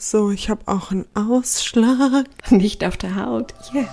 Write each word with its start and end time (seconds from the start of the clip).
So, 0.00 0.30
ich 0.30 0.48
habe 0.48 0.60
auch 0.66 0.92
einen 0.92 1.06
Ausschlag. 1.14 2.26
Nicht 2.50 2.84
auf 2.84 2.96
der 2.96 3.16
Haut. 3.16 3.52
Yeah. 3.74 3.88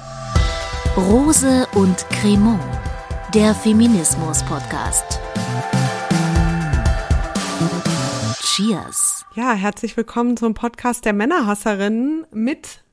Rose 0.96 1.68
und 1.74 2.08
Cremant, 2.12 2.62
der 3.34 3.56
Feminismus-Podcast. 3.56 5.20
Cheers. 8.40 9.26
Ja, 9.34 9.54
herzlich 9.54 9.98
willkommen 9.98 10.38
zum 10.38 10.54
Podcast 10.54 11.06
der 11.06 11.14
Männerhasserinnen 11.14 12.28
mit 12.32 12.84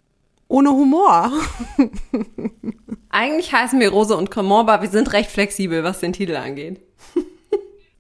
ohne 0.49 0.71
Humor. 0.71 1.33
Eigentlich 3.11 3.53
heißen 3.53 3.79
wir 3.79 3.91
Rose 3.91 4.17
und 4.17 4.31
Cremant, 4.31 4.71
aber 4.71 4.83
wir 4.83 4.89
sind 4.89 5.13
recht 5.13 5.31
flexibel, 5.31 5.85
was 5.85 6.01
den 6.01 6.15
Titel 6.15 6.37
angeht. 6.37 6.81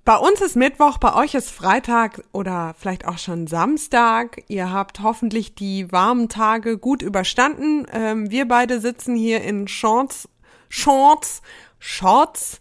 Bei 0.04 0.16
uns 0.16 0.40
ist 0.40 0.56
Mittwoch, 0.56 0.98
bei 0.98 1.14
euch 1.14 1.34
ist 1.34 1.52
Freitag 1.52 2.24
oder 2.32 2.74
vielleicht 2.76 3.06
auch 3.06 3.18
schon 3.18 3.46
Samstag. 3.46 4.42
Ihr 4.48 4.72
habt 4.72 4.98
hoffentlich 4.98 5.54
die 5.54 5.92
warmen 5.92 6.28
Tage 6.28 6.76
gut 6.76 7.02
überstanden. 7.02 7.86
Ähm, 7.92 8.28
wir 8.28 8.48
beide 8.48 8.80
sitzen 8.80 9.14
hier 9.14 9.42
in 9.42 9.68
Shorts, 9.68 10.28
Shorts, 10.68 11.40
Shorts, 11.78 12.60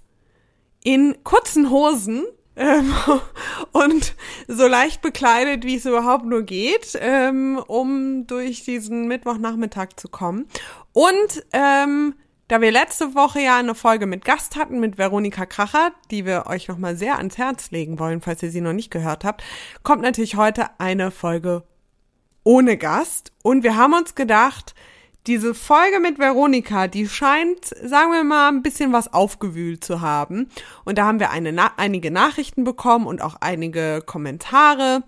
in 0.84 1.24
kurzen 1.24 1.72
Hosen 1.72 2.26
ähm, 2.56 2.94
und 3.72 4.14
so 4.48 4.68
leicht 4.68 5.02
bekleidet, 5.02 5.66
wie 5.66 5.78
es 5.78 5.86
überhaupt 5.86 6.26
nur 6.26 6.44
geht, 6.44 6.96
ähm, 7.02 7.58
um 7.66 8.28
durch 8.28 8.66
diesen 8.66 9.08
Mittwochnachmittag 9.08 9.96
zu 9.96 10.10
kommen. 10.10 10.46
Und 10.94 11.44
ähm, 11.54 12.14
da 12.52 12.60
wir 12.60 12.74
letzte 12.74 13.16
Woche 13.16 13.40
ja 13.40 13.56
eine 13.56 13.76
Folge 13.76 14.06
mit 14.06 14.26
Gast 14.26 14.58
hatten, 14.58 14.82
mit 14.82 14.98
Veronika 14.98 15.46
Kracher, 15.46 15.94
die 16.12 16.26
wir 16.26 16.48
euch 16.48 16.68
nochmal 16.68 16.98
sehr 16.98 17.18
ans 17.18 17.38
Herz 17.38 17.72
legen 17.72 17.98
wollen, 17.98 18.20
falls 18.20 18.44
ihr 18.44 18.52
sie 18.52 18.60
noch 18.60 18.74
nicht 18.74 18.92
gehört 18.92 19.24
habt, 19.24 19.42
kommt 19.84 20.02
natürlich 20.02 20.36
heute 20.36 20.68
eine 20.78 21.12
Folge 21.12 21.64
ohne 22.44 22.76
Gast. 22.76 23.32
Und 23.42 23.64
wir 23.64 23.78
haben 23.78 23.94
uns 23.94 24.16
gedacht, 24.16 24.76
diese 25.28 25.54
Folge 25.54 26.02
mit 26.02 26.20
Veronika, 26.20 26.90
die 26.90 27.08
scheint, 27.08 27.68
sagen 27.68 28.12
wir 28.12 28.26
mal, 28.26 28.50
ein 28.50 28.64
bisschen 28.64 28.92
was 28.92 29.14
aufgewühlt 29.14 29.82
zu 29.82 30.02
haben. 30.02 30.50
Und 30.84 30.98
da 30.98 31.06
haben 31.06 31.22
wir 31.22 31.30
eine, 31.30 31.54
na 31.54 31.72
einige 31.78 32.12
Nachrichten 32.12 32.66
bekommen 32.66 33.08
und 33.08 33.22
auch 33.22 33.38
einige 33.40 34.04
Kommentare 34.06 35.04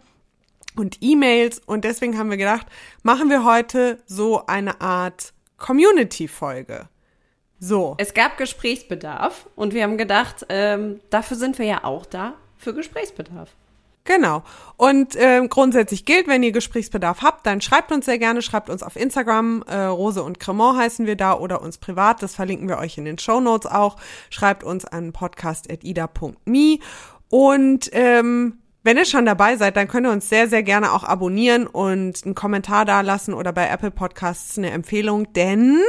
und 0.78 1.00
E-Mails. 1.02 1.60
Und 1.66 1.84
deswegen 1.84 2.18
haben 2.18 2.30
wir 2.30 2.38
gedacht, 2.38 2.68
machen 3.02 3.30
wir 3.30 3.44
heute 3.44 4.02
so 4.06 4.46
eine 4.46 4.80
Art 4.80 5.34
Community-Folge. 5.58 6.88
So. 7.64 7.96
Es 7.98 8.14
gab 8.14 8.38
Gesprächsbedarf 8.38 9.48
und 9.56 9.74
wir 9.74 9.84
haben 9.84 9.98
gedacht, 9.98 10.46
ähm, 10.50 11.00
dafür 11.10 11.38
sind 11.38 11.58
wir 11.60 11.66
ja 11.66 11.86
auch 11.86 12.06
da, 12.06 12.34
für 12.58 12.74
Gesprächsbedarf. 12.74 13.52
Genau. 14.04 14.44
Und 14.76 15.16
äh, 15.16 15.48
grundsätzlich 15.48 16.04
gilt, 16.04 16.28
wenn 16.28 16.44
ihr 16.44 16.52
Gesprächsbedarf 16.52 17.22
habt, 17.22 17.46
dann 17.46 17.62
schreibt 17.62 17.94
uns 17.94 18.04
sehr 18.04 18.20
gerne, 18.20 18.42
schreibt 18.42 18.70
uns 18.70 18.84
auf 18.84 18.98
Instagram, 18.98 19.64
äh, 19.66 19.78
Rose 19.78 20.22
und 20.22 20.42
Cremant 20.42 20.78
heißen 20.78 21.06
wir 21.06 21.16
da 21.16 21.38
oder 21.38 21.62
uns 21.62 21.78
privat, 21.78 22.22
das 22.22 22.36
verlinken 22.36 22.68
wir 22.68 22.80
euch 22.80 22.98
in 22.98 23.06
den 23.06 23.18
Show 23.18 23.40
Notes 23.40 23.72
auch. 23.72 23.96
Schreibt 24.30 24.66
uns 24.66 24.84
an 24.84 25.14
podcast.ida.me 25.14 26.80
und 27.30 27.90
ähm, 27.94 28.58
wenn 28.84 28.98
ihr 28.98 29.06
schon 29.06 29.26
dabei 29.26 29.56
seid, 29.56 29.78
dann 29.78 29.88
könnt 29.88 30.06
ihr 30.06 30.12
uns 30.12 30.28
sehr, 30.28 30.50
sehr 30.50 30.64
gerne 30.64 30.92
auch 30.92 31.06
abonnieren 31.06 31.66
und 31.66 32.26
einen 32.26 32.36
Kommentar 32.36 32.84
da 32.84 33.00
lassen 33.00 33.34
oder 33.34 33.54
bei 33.54 33.70
Apple 33.70 33.92
Podcasts 33.92 34.58
eine 34.58 34.72
Empfehlung, 34.72 35.32
denn 35.32 35.80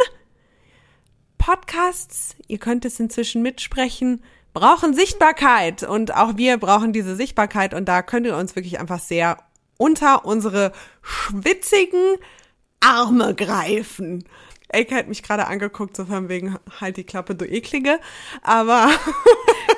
Podcasts, 1.45 2.37
ihr 2.49 2.57
könnt 2.57 2.87
es 2.87 2.99
inzwischen 2.99 3.43
mitsprechen, 3.43 4.25
brauchen 4.55 4.95
Sichtbarkeit 4.95 5.83
und 5.83 6.15
auch 6.15 6.39
wir 6.39 6.57
brauchen 6.57 6.95
diese 6.95 7.17
Sichtbarkeit 7.17 7.75
und 7.75 7.85
da 7.87 8.01
könnt 8.01 8.25
ihr 8.25 8.35
uns 8.35 8.57
wirklich 8.57 8.81
einfach 8.81 8.99
sehr 8.99 9.37
unter 9.77 10.25
unsere 10.25 10.73
schwitzigen 11.03 12.17
Arme 12.81 13.35
greifen. 13.35 14.25
Elke 14.69 14.95
hat 14.95 15.09
mich 15.09 15.23
gerade 15.23 15.47
angeguckt, 15.47 15.95
so 15.99 16.07
von 16.07 16.31
wegen, 16.31 16.59
halt 16.81 16.97
die 16.97 17.05
Klappe, 17.05 17.35
du 17.35 17.45
eklige, 17.45 18.01
aber... 18.41 18.89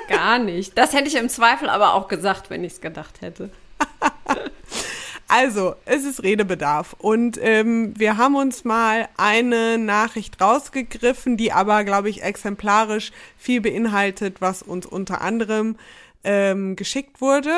Gar 0.07 0.39
nicht. 0.39 0.77
Das 0.77 0.93
hätte 0.93 1.09
ich 1.09 1.15
im 1.15 1.27
Zweifel 1.27 1.67
aber 1.67 1.95
auch 1.95 2.07
gesagt, 2.07 2.49
wenn 2.49 2.63
ich 2.63 2.75
es 2.75 2.81
gedacht 2.81 3.19
hätte. 3.19 3.49
Also, 5.27 5.75
es 5.85 6.05
ist 6.05 6.23
Redebedarf. 6.23 6.95
Und 6.99 7.37
ähm, 7.41 7.93
wir 7.97 8.17
haben 8.17 8.35
uns 8.35 8.63
mal 8.63 9.09
eine 9.17 9.77
Nachricht 9.77 10.41
rausgegriffen, 10.41 11.35
die 11.35 11.51
aber, 11.51 11.83
glaube 11.83 12.09
ich, 12.09 12.23
exemplarisch 12.23 13.11
viel 13.37 13.59
beinhaltet, 13.59 14.39
was 14.39 14.61
uns 14.61 14.85
unter 14.85 15.21
anderem 15.21 15.75
ähm, 16.23 16.75
geschickt 16.77 17.19
wurde. 17.19 17.53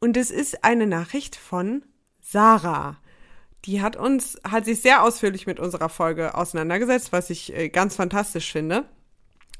Und 0.00 0.16
es 0.16 0.30
ist 0.30 0.64
eine 0.64 0.86
Nachricht 0.86 1.36
von 1.36 1.82
Sarah. 2.20 2.96
Die 3.64 3.80
hat 3.80 3.96
uns, 3.96 4.40
hat 4.48 4.64
sich 4.64 4.80
sehr 4.80 5.02
ausführlich 5.02 5.46
mit 5.46 5.60
unserer 5.60 5.88
Folge 5.88 6.34
auseinandergesetzt, 6.34 7.12
was 7.12 7.30
ich 7.30 7.54
äh, 7.56 7.68
ganz 7.68 7.96
fantastisch 7.96 8.50
finde. 8.50 8.84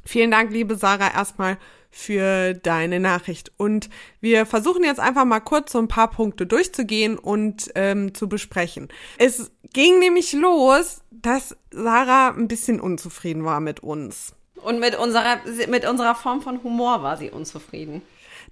Vielen 0.04 0.30
Dank, 0.30 0.50
liebe 0.52 0.76
Sarah, 0.76 1.12
erstmal 1.12 1.58
für 1.90 2.54
deine 2.54 3.00
Nachricht. 3.00 3.52
Und 3.56 3.88
wir 4.20 4.46
versuchen 4.46 4.84
jetzt 4.84 5.00
einfach 5.00 5.24
mal 5.24 5.40
kurz 5.40 5.72
so 5.72 5.78
ein 5.78 5.88
paar 5.88 6.10
Punkte 6.10 6.46
durchzugehen 6.46 7.18
und 7.18 7.70
ähm, 7.74 8.14
zu 8.14 8.28
besprechen. 8.28 8.88
Es 9.18 9.50
ging 9.72 9.98
nämlich 9.98 10.32
los, 10.32 11.02
dass 11.10 11.56
Sarah 11.70 12.30
ein 12.30 12.48
bisschen 12.48 12.80
unzufrieden 12.80 13.44
war 13.44 13.60
mit 13.60 13.80
uns. 13.80 14.34
Und 14.62 14.80
mit 14.80 14.96
unserer, 14.96 15.38
mit 15.68 15.86
unserer 15.86 16.14
Form 16.14 16.42
von 16.42 16.62
Humor 16.62 17.02
war 17.02 17.16
sie 17.16 17.30
unzufrieden. 17.30 18.02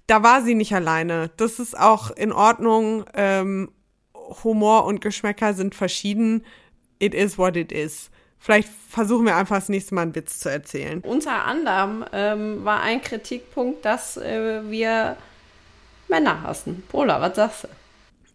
Da 0.07 0.23
war 0.23 0.41
sie 0.41 0.55
nicht 0.55 0.73
alleine. 0.73 1.31
Das 1.37 1.59
ist 1.59 1.77
auch 1.77 2.11
in 2.11 2.31
Ordnung. 2.31 3.05
Ähm, 3.13 3.71
Humor 4.43 4.85
und 4.85 5.01
Geschmäcker 5.01 5.53
sind 5.53 5.75
verschieden. 5.75 6.45
It 6.99 7.13
is 7.13 7.37
what 7.37 7.55
it 7.55 7.71
is. 7.71 8.09
Vielleicht 8.39 8.69
versuchen 8.89 9.25
wir 9.25 9.35
einfach 9.35 9.57
das 9.57 9.69
nächste 9.69 9.95
Mal 9.95 10.03
einen 10.03 10.15
Witz 10.15 10.39
zu 10.39 10.49
erzählen. 10.49 11.01
Unter 11.01 11.45
anderem 11.45 12.05
ähm, 12.13 12.63
war 12.63 12.81
ein 12.81 13.01
Kritikpunkt, 13.01 13.83
dass 13.83 14.17
äh, 14.17 14.61
wir 14.69 15.17
Männer 16.07 16.43
hassen. 16.43 16.83
Pola, 16.89 17.19
was 17.21 17.35
sagst 17.35 17.63
du? 17.63 17.67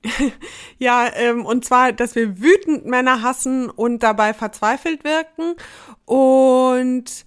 ja, 0.78 1.08
ähm, 1.14 1.46
und 1.46 1.64
zwar, 1.64 1.92
dass 1.92 2.14
wir 2.14 2.41
wütend 2.41 2.86
Männer 2.86 3.22
hassen 3.22 3.70
und 3.70 4.02
dabei 4.02 4.34
verzweifelt 4.34 5.04
wirken. 5.04 5.54
Und 6.04 7.24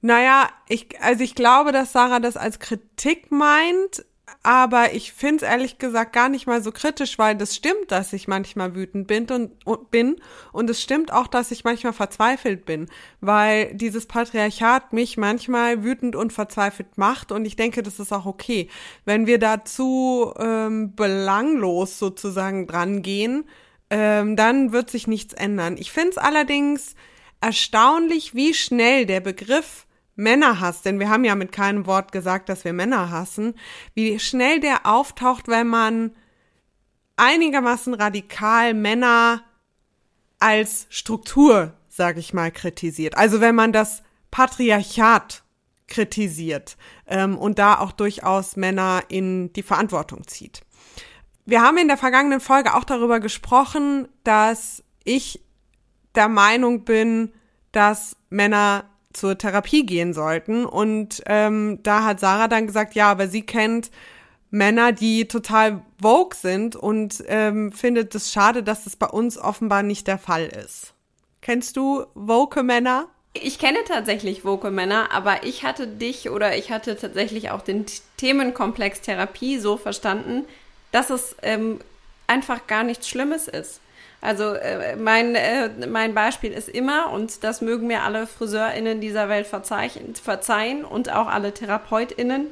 naja, 0.00 0.48
ich, 0.68 1.00
also 1.00 1.22
ich 1.22 1.34
glaube, 1.34 1.72
dass 1.72 1.92
Sarah 1.92 2.20
das 2.20 2.36
als 2.36 2.58
Kritik 2.58 3.30
meint, 3.30 4.04
aber 4.46 4.94
ich 4.94 5.12
finde 5.12 5.44
es 5.44 5.50
ehrlich 5.50 5.78
gesagt 5.78 6.12
gar 6.12 6.28
nicht 6.28 6.46
mal 6.46 6.62
so 6.62 6.70
kritisch, 6.70 7.18
weil 7.18 7.34
das 7.34 7.56
stimmt, 7.56 7.90
dass 7.90 8.12
ich 8.12 8.28
manchmal 8.28 8.76
wütend 8.76 9.08
bin 9.08 9.26
und, 9.28 9.66
und, 9.66 9.90
bin 9.90 10.20
und 10.52 10.70
es 10.70 10.80
stimmt 10.80 11.12
auch, 11.12 11.26
dass 11.26 11.50
ich 11.50 11.64
manchmal 11.64 11.92
verzweifelt 11.92 12.64
bin, 12.64 12.86
weil 13.20 13.74
dieses 13.74 14.06
Patriarchat 14.06 14.92
mich 14.92 15.16
manchmal 15.16 15.82
wütend 15.82 16.14
und 16.14 16.32
verzweifelt 16.32 16.96
macht 16.96 17.32
und 17.32 17.44
ich 17.44 17.56
denke, 17.56 17.82
das 17.82 17.98
ist 17.98 18.12
auch 18.12 18.24
okay. 18.24 18.68
Wenn 19.04 19.26
wir 19.26 19.40
dazu 19.40 20.32
ähm, 20.38 20.94
belanglos 20.94 21.98
sozusagen 21.98 22.68
dran 22.68 23.02
gehen, 23.02 23.48
ähm, 23.90 24.36
dann 24.36 24.70
wird 24.70 24.90
sich 24.90 25.08
nichts 25.08 25.34
ändern. 25.34 25.76
Ich 25.76 25.90
finde 25.90 26.10
es 26.10 26.18
allerdings 26.18 26.94
erstaunlich, 27.40 28.36
wie 28.36 28.54
schnell 28.54 29.06
der 29.06 29.18
Begriff 29.18 29.85
Männerhass, 30.16 30.82
denn 30.82 30.98
wir 30.98 31.10
haben 31.10 31.24
ja 31.24 31.34
mit 31.34 31.52
keinem 31.52 31.86
Wort 31.86 32.10
gesagt, 32.10 32.48
dass 32.48 32.64
wir 32.64 32.72
Männer 32.72 33.10
hassen, 33.10 33.54
wie 33.94 34.18
schnell 34.18 34.60
der 34.60 34.86
auftaucht, 34.86 35.46
wenn 35.48 35.68
man 35.68 36.16
einigermaßen 37.16 37.94
radikal 37.94 38.74
Männer 38.74 39.42
als 40.38 40.86
Struktur, 40.90 41.74
sage 41.88 42.20
ich 42.20 42.32
mal, 42.34 42.50
kritisiert. 42.50 43.16
Also 43.16 43.40
wenn 43.40 43.54
man 43.54 43.72
das 43.72 44.02
Patriarchat 44.30 45.42
kritisiert 45.86 46.76
ähm, 47.06 47.38
und 47.38 47.58
da 47.58 47.78
auch 47.78 47.92
durchaus 47.92 48.56
Männer 48.56 49.04
in 49.08 49.52
die 49.52 49.62
Verantwortung 49.62 50.26
zieht. 50.26 50.62
Wir 51.44 51.62
haben 51.62 51.78
in 51.78 51.88
der 51.88 51.96
vergangenen 51.96 52.40
Folge 52.40 52.74
auch 52.74 52.84
darüber 52.84 53.20
gesprochen, 53.20 54.08
dass 54.24 54.82
ich 55.04 55.44
der 56.16 56.28
Meinung 56.28 56.84
bin, 56.84 57.32
dass 57.70 58.16
Männer 58.30 58.84
zur 59.16 59.38
Therapie 59.38 59.84
gehen 59.86 60.12
sollten. 60.14 60.64
Und 60.64 61.22
ähm, 61.26 61.80
da 61.82 62.04
hat 62.04 62.20
Sarah 62.20 62.48
dann 62.48 62.66
gesagt, 62.66 62.94
ja, 62.94 63.10
aber 63.10 63.28
sie 63.28 63.42
kennt 63.42 63.90
Männer, 64.50 64.92
die 64.92 65.26
total 65.26 65.82
vogue 66.00 66.36
sind 66.36 66.76
und 66.76 67.22
ähm, 67.26 67.72
findet 67.72 68.14
es 68.14 68.32
schade, 68.32 68.62
dass 68.62 68.84
das 68.84 68.96
bei 68.96 69.06
uns 69.06 69.38
offenbar 69.38 69.82
nicht 69.82 70.06
der 70.06 70.18
Fall 70.18 70.46
ist. 70.46 70.94
Kennst 71.40 71.76
du 71.76 72.06
woke 72.14 72.62
Männer? 72.62 73.08
Ich 73.34 73.58
kenne 73.58 73.78
tatsächlich 73.86 74.44
woke 74.44 74.70
Männer, 74.70 75.12
aber 75.12 75.44
ich 75.44 75.62
hatte 75.62 75.86
dich 75.86 76.30
oder 76.30 76.56
ich 76.56 76.70
hatte 76.70 76.96
tatsächlich 76.96 77.50
auch 77.50 77.60
den 77.60 77.84
Themenkomplex 78.16 79.02
Therapie 79.02 79.58
so 79.58 79.76
verstanden, 79.76 80.44
dass 80.90 81.10
es 81.10 81.36
ähm, 81.42 81.80
einfach 82.26 82.66
gar 82.66 82.82
nichts 82.82 83.08
Schlimmes 83.08 83.48
ist. 83.48 83.80
Also 84.26 84.54
äh, 84.54 84.96
mein, 84.96 85.36
äh, 85.36 85.70
mein 85.86 86.12
Beispiel 86.12 86.50
ist 86.50 86.68
immer, 86.68 87.12
und 87.12 87.44
das 87.44 87.60
mögen 87.60 87.86
mir 87.86 88.02
alle 88.02 88.26
FriseurInnen 88.26 89.00
dieser 89.00 89.28
Welt 89.28 89.46
verzeihen 89.46 90.84
und 90.84 91.12
auch 91.12 91.28
alle 91.28 91.54
TherapeutInnen, 91.54 92.48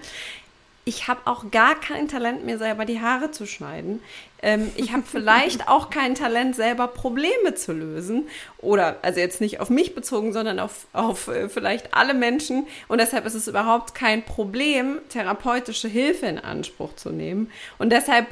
ich 0.85 1.09
habe 1.09 1.23
auch 1.25 1.51
gar 1.51 1.75
kein 1.75 2.07
Talent, 2.07 2.45
mir 2.45 2.59
selber 2.59 2.85
die 2.85 3.01
Haare 3.01 3.33
zu 3.33 3.45
schneiden. 3.45 4.01
Ähm, 4.41 4.71
ich 4.77 4.93
habe 4.93 5.03
vielleicht 5.11 5.67
auch 5.67 5.91
kein 5.91 6.15
Talent, 6.15 6.55
selber 6.55 6.87
Probleme 6.87 7.57
zu 7.57 7.73
lösen. 7.73 8.29
Oder, 8.59 8.99
also 9.03 9.19
jetzt 9.19 9.41
nicht 9.41 9.59
auf 9.59 9.69
mich 9.69 9.97
bezogen, 9.97 10.33
sondern 10.33 10.61
auf, 10.61 10.87
auf 10.93 11.27
äh, 11.27 11.49
vielleicht 11.49 11.93
alle 11.93 12.15
Menschen. 12.15 12.69
Und 12.87 13.01
deshalb 13.01 13.27
ist 13.27 13.35
es 13.35 13.49
überhaupt 13.49 13.97
kein 13.97 14.23
Problem, 14.23 15.01
therapeutische 15.09 15.89
Hilfe 15.89 16.27
in 16.27 16.39
Anspruch 16.39 16.95
zu 16.95 17.11
nehmen. 17.11 17.51
Und 17.79 17.91
deshalb 17.91 18.29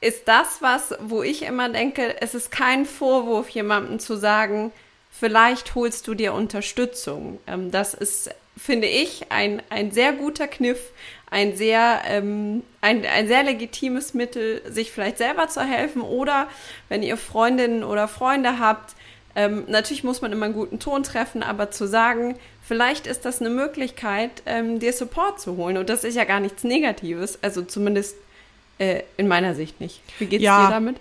ist 0.00 0.28
das 0.28 0.58
was, 0.60 0.94
wo 1.00 1.22
ich 1.22 1.42
immer 1.42 1.68
denke, 1.68 2.20
es 2.20 2.34
ist 2.34 2.50
kein 2.50 2.86
Vorwurf, 2.86 3.48
jemandem 3.48 3.98
zu 3.98 4.16
sagen, 4.16 4.72
vielleicht 5.10 5.74
holst 5.74 6.06
du 6.06 6.14
dir 6.14 6.34
Unterstützung. 6.34 7.38
Ähm, 7.46 7.70
das 7.70 7.94
ist, 7.94 8.30
finde 8.56 8.86
ich, 8.86 9.30
ein, 9.30 9.62
ein 9.70 9.90
sehr 9.90 10.12
guter 10.12 10.46
Kniff, 10.46 10.92
ein 11.30 11.56
sehr, 11.56 12.02
ähm, 12.06 12.62
ein, 12.80 13.04
ein 13.04 13.26
sehr 13.26 13.42
legitimes 13.42 14.14
Mittel, 14.14 14.62
sich 14.70 14.92
vielleicht 14.92 15.18
selber 15.18 15.48
zu 15.48 15.62
helfen 15.62 16.02
oder 16.02 16.48
wenn 16.88 17.02
ihr 17.02 17.16
Freundinnen 17.16 17.82
oder 17.82 18.08
Freunde 18.08 18.58
habt, 18.58 18.94
ähm, 19.34 19.64
natürlich 19.68 20.04
muss 20.04 20.20
man 20.20 20.32
immer 20.32 20.46
einen 20.46 20.54
guten 20.54 20.80
Ton 20.80 21.02
treffen, 21.02 21.42
aber 21.42 21.70
zu 21.70 21.86
sagen, 21.86 22.36
vielleicht 22.62 23.06
ist 23.06 23.24
das 23.24 23.40
eine 23.40 23.50
Möglichkeit, 23.50 24.42
ähm, 24.46 24.80
dir 24.80 24.92
Support 24.92 25.40
zu 25.40 25.56
holen. 25.56 25.76
Und 25.76 25.88
das 25.88 26.02
ist 26.02 26.16
ja 26.16 26.24
gar 26.24 26.40
nichts 26.40 26.64
Negatives, 26.64 27.38
also 27.42 27.62
zumindest 27.62 28.16
äh, 28.78 29.02
in 29.16 29.28
meiner 29.28 29.54
Sicht 29.54 29.80
nicht. 29.80 30.00
Wie 30.18 30.26
geht's 30.26 30.42
ja, 30.42 30.66
dir 30.66 30.72
damit? 30.72 30.96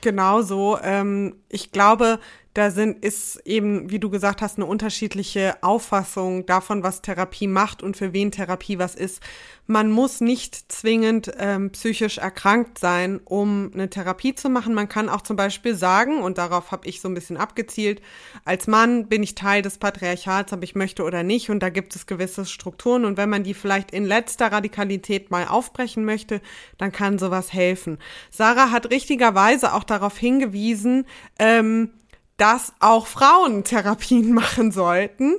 Genau 0.00 0.42
so. 0.42 0.78
Ähm, 0.82 1.36
ich 1.48 1.72
glaube, 1.72 2.20
da 2.58 2.72
sind, 2.72 3.04
ist 3.04 3.40
eben, 3.44 3.88
wie 3.90 4.00
du 4.00 4.10
gesagt 4.10 4.42
hast, 4.42 4.56
eine 4.56 4.66
unterschiedliche 4.66 5.62
Auffassung 5.62 6.44
davon, 6.44 6.82
was 6.82 7.02
Therapie 7.02 7.46
macht 7.46 7.84
und 7.84 7.96
für 7.96 8.12
wen 8.12 8.32
Therapie 8.32 8.80
was 8.80 8.96
ist. 8.96 9.22
Man 9.68 9.92
muss 9.92 10.20
nicht 10.20 10.72
zwingend 10.72 11.30
ähm, 11.38 11.70
psychisch 11.70 12.18
erkrankt 12.18 12.78
sein, 12.78 13.20
um 13.24 13.70
eine 13.72 13.88
Therapie 13.88 14.34
zu 14.34 14.48
machen. 14.48 14.74
Man 14.74 14.88
kann 14.88 15.08
auch 15.08 15.20
zum 15.20 15.36
Beispiel 15.36 15.76
sagen, 15.76 16.20
und 16.20 16.38
darauf 16.38 16.72
habe 16.72 16.88
ich 16.88 17.00
so 17.00 17.08
ein 17.08 17.14
bisschen 17.14 17.36
abgezielt, 17.36 18.02
als 18.44 18.66
Mann 18.66 19.06
bin 19.06 19.22
ich 19.22 19.36
Teil 19.36 19.62
des 19.62 19.78
Patriarchats, 19.78 20.52
ob 20.52 20.64
ich 20.64 20.74
möchte 20.74 21.04
oder 21.04 21.22
nicht, 21.22 21.50
und 21.50 21.62
da 21.62 21.68
gibt 21.68 21.94
es 21.94 22.06
gewisse 22.06 22.44
Strukturen. 22.44 23.04
Und 23.04 23.18
wenn 23.18 23.30
man 23.30 23.44
die 23.44 23.54
vielleicht 23.54 23.92
in 23.92 24.04
letzter 24.04 24.50
Radikalität 24.50 25.30
mal 25.30 25.46
aufbrechen 25.46 26.04
möchte, 26.04 26.40
dann 26.76 26.90
kann 26.90 27.20
sowas 27.20 27.52
helfen. 27.52 27.98
Sarah 28.30 28.72
hat 28.72 28.90
richtigerweise 28.90 29.74
auch 29.74 29.84
darauf 29.84 30.18
hingewiesen, 30.18 31.06
ähm, 31.38 31.90
dass 32.38 32.72
auch 32.80 33.06
Frauen 33.06 33.64
Therapien 33.64 34.32
machen 34.32 34.72
sollten, 34.72 35.34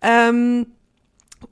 ähm, 0.00 0.66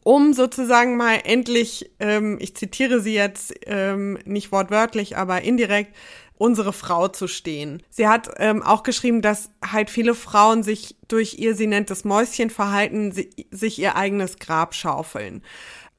um 0.04 0.32
sozusagen 0.34 0.96
mal 0.96 1.18
endlich, 1.24 1.90
ähm, 1.98 2.38
ich 2.40 2.54
zitiere 2.54 3.00
sie 3.00 3.14
jetzt 3.14 3.52
ähm, 3.66 4.18
nicht 4.24 4.52
wortwörtlich, 4.52 5.16
aber 5.16 5.42
indirekt, 5.42 5.96
unsere 6.38 6.72
Frau 6.72 7.08
zu 7.08 7.28
stehen. 7.28 7.82
Sie 7.90 8.08
hat 8.08 8.30
ähm, 8.38 8.62
auch 8.62 8.82
geschrieben, 8.82 9.20
dass 9.20 9.50
halt 9.62 9.90
viele 9.90 10.14
Frauen 10.14 10.62
sich 10.62 10.96
durch 11.06 11.34
ihr, 11.38 11.54
sie 11.54 11.66
nennt 11.66 11.90
es 11.90 12.04
Mäuschenverhalten, 12.04 13.12
sich 13.50 13.78
ihr 13.78 13.94
eigenes 13.94 14.38
Grab 14.38 14.74
schaufeln. 14.74 15.42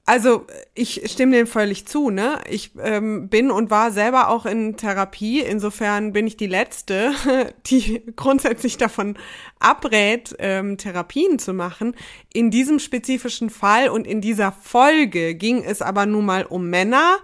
Also 0.06 0.48
ich 0.74 1.03
stimme 1.12 1.38
dem 1.38 1.48
völlig 1.48 1.88
zu, 1.88 2.09
ne? 2.09 2.39
Ich 2.50 2.71
ähm, 2.81 3.30
bin 3.30 3.51
und 3.51 3.69
war 3.69 3.92
selber 3.92 4.30
auch 4.30 4.45
in 4.45 4.75
Therapie. 4.75 5.42
Insofern 5.42 6.12
bin 6.12 6.25
ich 6.25 6.38
die 6.38 6.48
Letzte, 6.48 7.13
die 7.68 8.01
grundsätzlich 8.15 8.77
davon 8.77 9.15
abrät, 9.59 10.36
ähm, 10.39 10.77
Therapien 10.77 11.38
zu 11.38 11.53
machen. 11.53 11.95
In 12.33 12.50
diesem 12.50 12.80
spezifischen 12.80 13.50
Fall 13.50 13.89
und 13.89 14.07
in 14.07 14.21
dieser 14.21 14.51
Folge 14.51 15.36
ging 15.36 15.63
es 15.63 15.81
aber 15.81 16.06
nun 16.06 16.25
mal 16.25 16.45
um 16.45 16.69
Männer. 16.69 17.18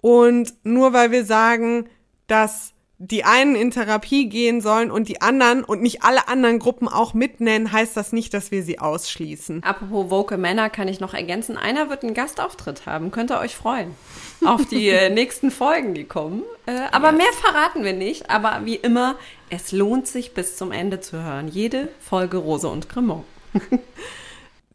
Und 0.00 0.52
nur 0.64 0.92
weil 0.92 1.12
wir 1.12 1.24
sagen, 1.24 1.88
dass 2.26 2.73
die 3.10 3.24
einen 3.24 3.54
in 3.54 3.70
Therapie 3.70 4.28
gehen 4.28 4.60
sollen 4.60 4.90
und 4.90 5.08
die 5.08 5.20
anderen 5.20 5.62
und 5.62 5.82
nicht 5.82 6.02
alle 6.02 6.28
anderen 6.28 6.58
Gruppen 6.58 6.88
auch 6.88 7.12
mitnennen, 7.12 7.70
heißt 7.70 7.96
das 7.96 8.12
nicht, 8.12 8.32
dass 8.32 8.50
wir 8.50 8.62
sie 8.62 8.78
ausschließen. 8.78 9.62
Apropos 9.62 10.10
Woke 10.10 10.38
Männer 10.38 10.70
kann 10.70 10.88
ich 10.88 11.00
noch 11.00 11.12
ergänzen. 11.12 11.58
Einer 11.58 11.90
wird 11.90 12.02
einen 12.02 12.14
Gastauftritt 12.14 12.86
haben. 12.86 13.10
Könnt 13.10 13.30
ihr 13.30 13.38
euch 13.38 13.54
freuen 13.54 13.94
auf 14.44 14.64
die 14.66 14.88
äh, 14.88 15.10
nächsten 15.10 15.50
Folgen, 15.50 15.94
die 15.94 16.04
kommen. 16.04 16.42
Äh, 16.66 16.72
aber 16.92 17.08
yes. 17.08 17.18
mehr 17.18 17.32
verraten 17.42 17.84
wir 17.84 17.92
nicht. 17.92 18.30
Aber 18.30 18.60
wie 18.64 18.76
immer, 18.76 19.16
es 19.50 19.72
lohnt 19.72 20.06
sich 20.06 20.32
bis 20.32 20.56
zum 20.56 20.72
Ende 20.72 21.00
zu 21.00 21.22
hören. 21.22 21.48
Jede 21.48 21.88
Folge 22.00 22.38
Rose 22.38 22.68
und 22.68 22.88
Cremant. 22.88 23.24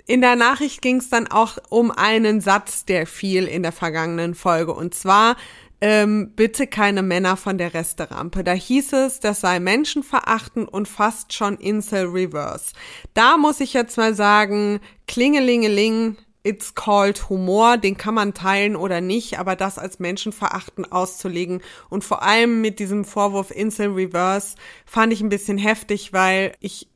In 0.05 0.21
der 0.21 0.35
Nachricht 0.35 0.81
ging 0.81 0.97
es 0.97 1.09
dann 1.09 1.27
auch 1.27 1.57
um 1.69 1.91
einen 1.91 2.41
Satz, 2.41 2.83
der 2.83 3.05
fiel 3.05 3.45
in 3.45 3.61
der 3.61 3.71
vergangenen 3.71 4.33
Folge. 4.33 4.73
Und 4.73 4.95
zwar 4.95 5.35
ähm, 5.81 6.33
bitte 6.35 6.67
keine 6.67 7.01
Männer 7.01 7.37
von 7.37 7.57
der 7.57 7.73
Resterampe. 7.73 8.43
Da 8.43 8.51
hieß 8.51 8.93
es, 8.93 9.19
das 9.19 9.41
sei 9.41 9.59
menschenverachtend 9.59 10.67
und 10.67 10.87
fast 10.87 11.33
schon 11.33 11.57
Incel 11.57 12.07
Reverse. 12.07 12.73
Da 13.13 13.37
muss 13.37 13.59
ich 13.59 13.73
jetzt 13.73 13.97
mal 13.97 14.13
sagen, 14.13 14.81
klingelingeling, 15.07 16.17
it's 16.43 16.75
called 16.75 17.29
Humor, 17.29 17.77
den 17.77 17.97
kann 17.97 18.13
man 18.13 18.33
teilen 18.33 18.75
oder 18.75 19.01
nicht, 19.01 19.39
aber 19.39 19.55
das 19.55 19.77
als 19.77 19.99
menschenverachtend 19.99 20.91
auszulegen 20.91 21.61
und 21.89 22.03
vor 22.03 22.23
allem 22.23 22.61
mit 22.61 22.79
diesem 22.79 23.05
Vorwurf 23.05 23.51
Incel 23.51 23.89
Reverse 23.89 24.55
fand 24.85 25.13
ich 25.13 25.21
ein 25.21 25.29
bisschen 25.29 25.57
heftig, 25.57 26.13
weil 26.13 26.53
ich 26.59 26.89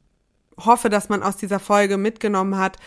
hoffe, 0.58 0.90
dass 0.90 1.10
man 1.10 1.24
aus 1.24 1.38
dieser 1.38 1.60
Folge 1.60 1.98
mitgenommen 1.98 2.58
hat, 2.58 2.78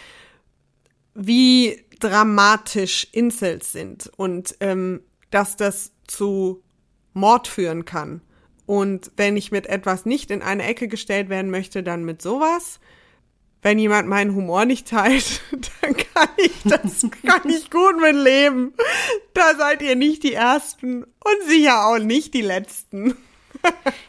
wie 1.14 1.84
dramatisch 2.00 3.08
Incels 3.12 3.72
sind 3.72 4.10
und 4.16 4.56
ähm, 4.60 5.00
dass 5.36 5.54
das 5.56 5.92
zu 6.06 6.62
Mord 7.12 7.46
führen 7.46 7.84
kann. 7.84 8.22
Und 8.64 9.12
wenn 9.18 9.36
ich 9.36 9.52
mit 9.52 9.66
etwas 9.66 10.06
nicht 10.06 10.30
in 10.30 10.40
eine 10.40 10.64
Ecke 10.64 10.88
gestellt 10.88 11.28
werden 11.28 11.50
möchte, 11.50 11.82
dann 11.82 12.04
mit 12.04 12.22
sowas. 12.22 12.80
Wenn 13.60 13.78
jemand 13.78 14.08
meinen 14.08 14.34
Humor 14.34 14.64
nicht 14.64 14.88
teilt, 14.88 15.42
dann 15.82 15.94
kann 15.94 16.28
ich 16.38 16.52
das 16.64 17.06
kann 17.22 17.50
ich 17.50 17.70
gut 17.70 18.00
mit 18.00 18.16
leben. 18.16 18.72
Da 19.34 19.54
seid 19.58 19.82
ihr 19.82 19.94
nicht 19.94 20.22
die 20.22 20.32
Ersten 20.32 21.04
und 21.04 21.42
sicher 21.46 21.86
auch 21.86 21.98
nicht 21.98 22.32
die 22.32 22.40
Letzten. 22.40 23.14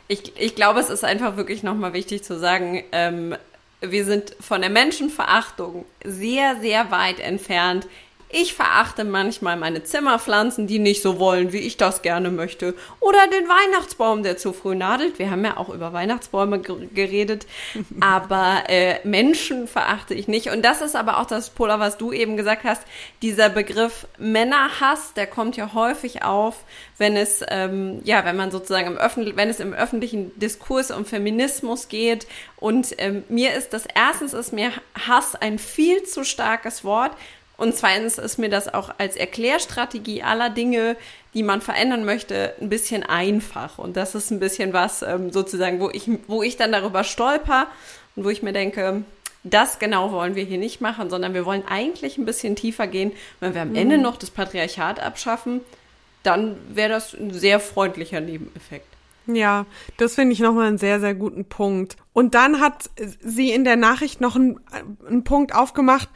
ich, 0.08 0.32
ich 0.38 0.56
glaube, 0.56 0.80
es 0.80 0.90
ist 0.90 1.04
einfach 1.04 1.36
wirklich 1.36 1.62
nochmal 1.62 1.92
wichtig 1.92 2.24
zu 2.24 2.40
sagen, 2.40 2.86
ähm, 2.94 3.36
wir 3.82 4.06
sind 4.06 4.34
von 4.40 4.62
der 4.62 4.70
Menschenverachtung 4.70 5.84
sehr, 6.06 6.62
sehr 6.62 6.90
weit 6.90 7.20
entfernt 7.20 7.86
ich 8.30 8.54
verachte 8.54 9.06
manchmal 9.06 9.56
meine 9.56 9.84
Zimmerpflanzen, 9.84 10.68
die 10.68 10.80
nicht 10.80 11.02
so 11.02 11.18
wollen, 11.18 11.54
wie 11.54 11.60
ich 11.60 11.78
das 11.78 12.02
gerne 12.02 12.30
möchte. 12.30 12.74
Oder 13.00 13.26
den 13.28 13.48
Weihnachtsbaum, 13.48 14.22
der 14.22 14.36
zu 14.36 14.52
früh 14.52 14.76
nadelt. 14.76 15.18
Wir 15.18 15.32
haben 15.32 15.46
ja 15.46 15.56
auch 15.56 15.70
über 15.70 15.94
Weihnachtsbäume 15.94 16.60
geredet. 16.60 17.48
Aber 18.02 18.64
äh, 18.68 18.96
Menschen 19.08 19.68
verachte 19.68 20.14
ich 20.14 20.28
nicht. 20.28 20.50
Und 20.50 20.64
das 20.64 20.82
ist 20.82 20.96
aber 20.96 21.20
auch 21.20 21.26
das, 21.26 21.52
Polar, 21.52 21.80
was 21.80 21.98
du 21.98 22.12
eben 22.12 22.36
gesagt 22.36 22.66
hast. 22.66 22.82
Dieser 23.22 23.50
Begriff 23.50 24.08
Männerhass, 24.18 25.14
der 25.14 25.28
kommt 25.28 25.56
ja 25.56 25.74
häufig 25.74 26.24
auf, 26.24 26.64
wenn 26.98 27.16
es, 27.16 27.44
ähm, 27.48 28.02
ja, 28.04 28.26
wenn 28.26 28.36
man 28.36 28.52
sozusagen 28.52 28.88
im 28.88 28.98
öffentlichen, 28.98 29.38
wenn 29.38 29.50
es 29.50 29.60
im 29.60 29.74
öffentlichen 29.74 30.38
Diskurs 30.38 30.92
um 30.92 31.06
Feminismus 31.06 31.88
geht. 31.88 32.28
Und 32.58 32.94
ähm, 32.98 33.24
mir 33.30 33.54
ist 33.54 33.74
das 33.74 33.86
erstens 33.94 34.34
ist 34.34 34.52
mir 34.52 34.72
Hass 35.08 35.36
ein 35.36 35.60
viel 35.60 36.04
zu 36.04 36.24
starkes 36.24 36.84
Wort. 36.84 37.12
Und 37.58 37.76
zweitens 37.76 38.20
ist 38.20 38.38
mir 38.38 38.50
das 38.50 38.72
auch 38.72 38.92
als 39.00 39.16
Erklärstrategie 39.16 40.22
aller 40.22 40.52
Dinge, 40.52 40.96
die 41.34 41.44
man 41.44 41.62
verändern 41.62 42.06
möchte, 42.06 42.54
ein 42.62 42.70
bisschen 42.70 43.04
einfach. 43.04 43.80
Und 43.80 43.98
das 43.98 44.16
ist 44.16 44.32
ein 44.32 44.40
bisschen 44.40 44.74
was 44.74 45.02
ähm, 45.02 45.32
sozusagen, 45.32 45.80
wo 45.80 45.90
ich, 45.90 46.10
wo 46.28 46.44
ich 46.44 46.56
dann 46.56 46.72
darüber 46.72 47.04
stolper 47.04 47.68
und 48.16 48.26
wo 48.26 48.30
ich 48.30 48.44
mir 48.44 48.54
denke, 48.54 49.04
das 49.44 49.80
genau 49.80 50.12
wollen 50.12 50.36
wir 50.36 50.44
hier 50.44 50.58
nicht 50.58 50.82
machen, 50.82 51.10
sondern 51.10 51.34
wir 51.34 51.46
wollen 51.46 51.64
eigentlich 51.68 52.18
ein 52.18 52.26
bisschen 52.26 52.56
tiefer 52.56 52.88
gehen. 52.88 53.12
Wenn 53.40 53.56
wir 53.56 53.62
am 53.62 53.76
Ende 53.76 53.98
mhm. 53.98 54.04
noch 54.04 54.18
das 54.18 54.30
Patriarchat 54.30 55.00
abschaffen, 55.00 55.62
dann 56.24 56.58
wäre 56.70 56.90
das 56.90 57.14
ein 57.14 57.32
sehr 57.32 57.60
freundlicher 57.60 58.20
Nebeneffekt. 58.20 58.88
Ja, 59.28 59.66
das 59.98 60.16
finde 60.16 60.34
ich 60.34 60.40
nochmal 60.40 60.68
einen 60.68 60.78
sehr, 60.78 61.00
sehr 61.00 61.14
guten 61.14 61.46
Punkt. 61.46 61.98
Und 62.14 62.34
dann 62.34 62.62
hat 62.62 62.90
sie 63.22 63.52
in 63.52 63.64
der 63.64 63.76
Nachricht 63.76 64.22
noch 64.22 64.36
einen, 64.36 64.60
einen 65.06 65.24
Punkt 65.24 65.54
aufgemacht, 65.54 66.10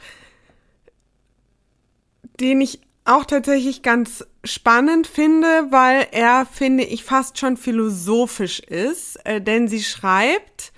den 2.40 2.60
ich 2.60 2.80
auch 3.04 3.24
tatsächlich 3.24 3.82
ganz 3.82 4.24
spannend 4.44 5.06
finde, 5.06 5.46
weil 5.70 6.06
er, 6.12 6.46
finde 6.46 6.84
ich, 6.84 7.04
fast 7.04 7.38
schon 7.38 7.56
philosophisch 7.56 8.60
ist, 8.60 9.16
äh, 9.24 9.40
denn 9.40 9.68
sie 9.68 9.82
schreibt, 9.82 10.72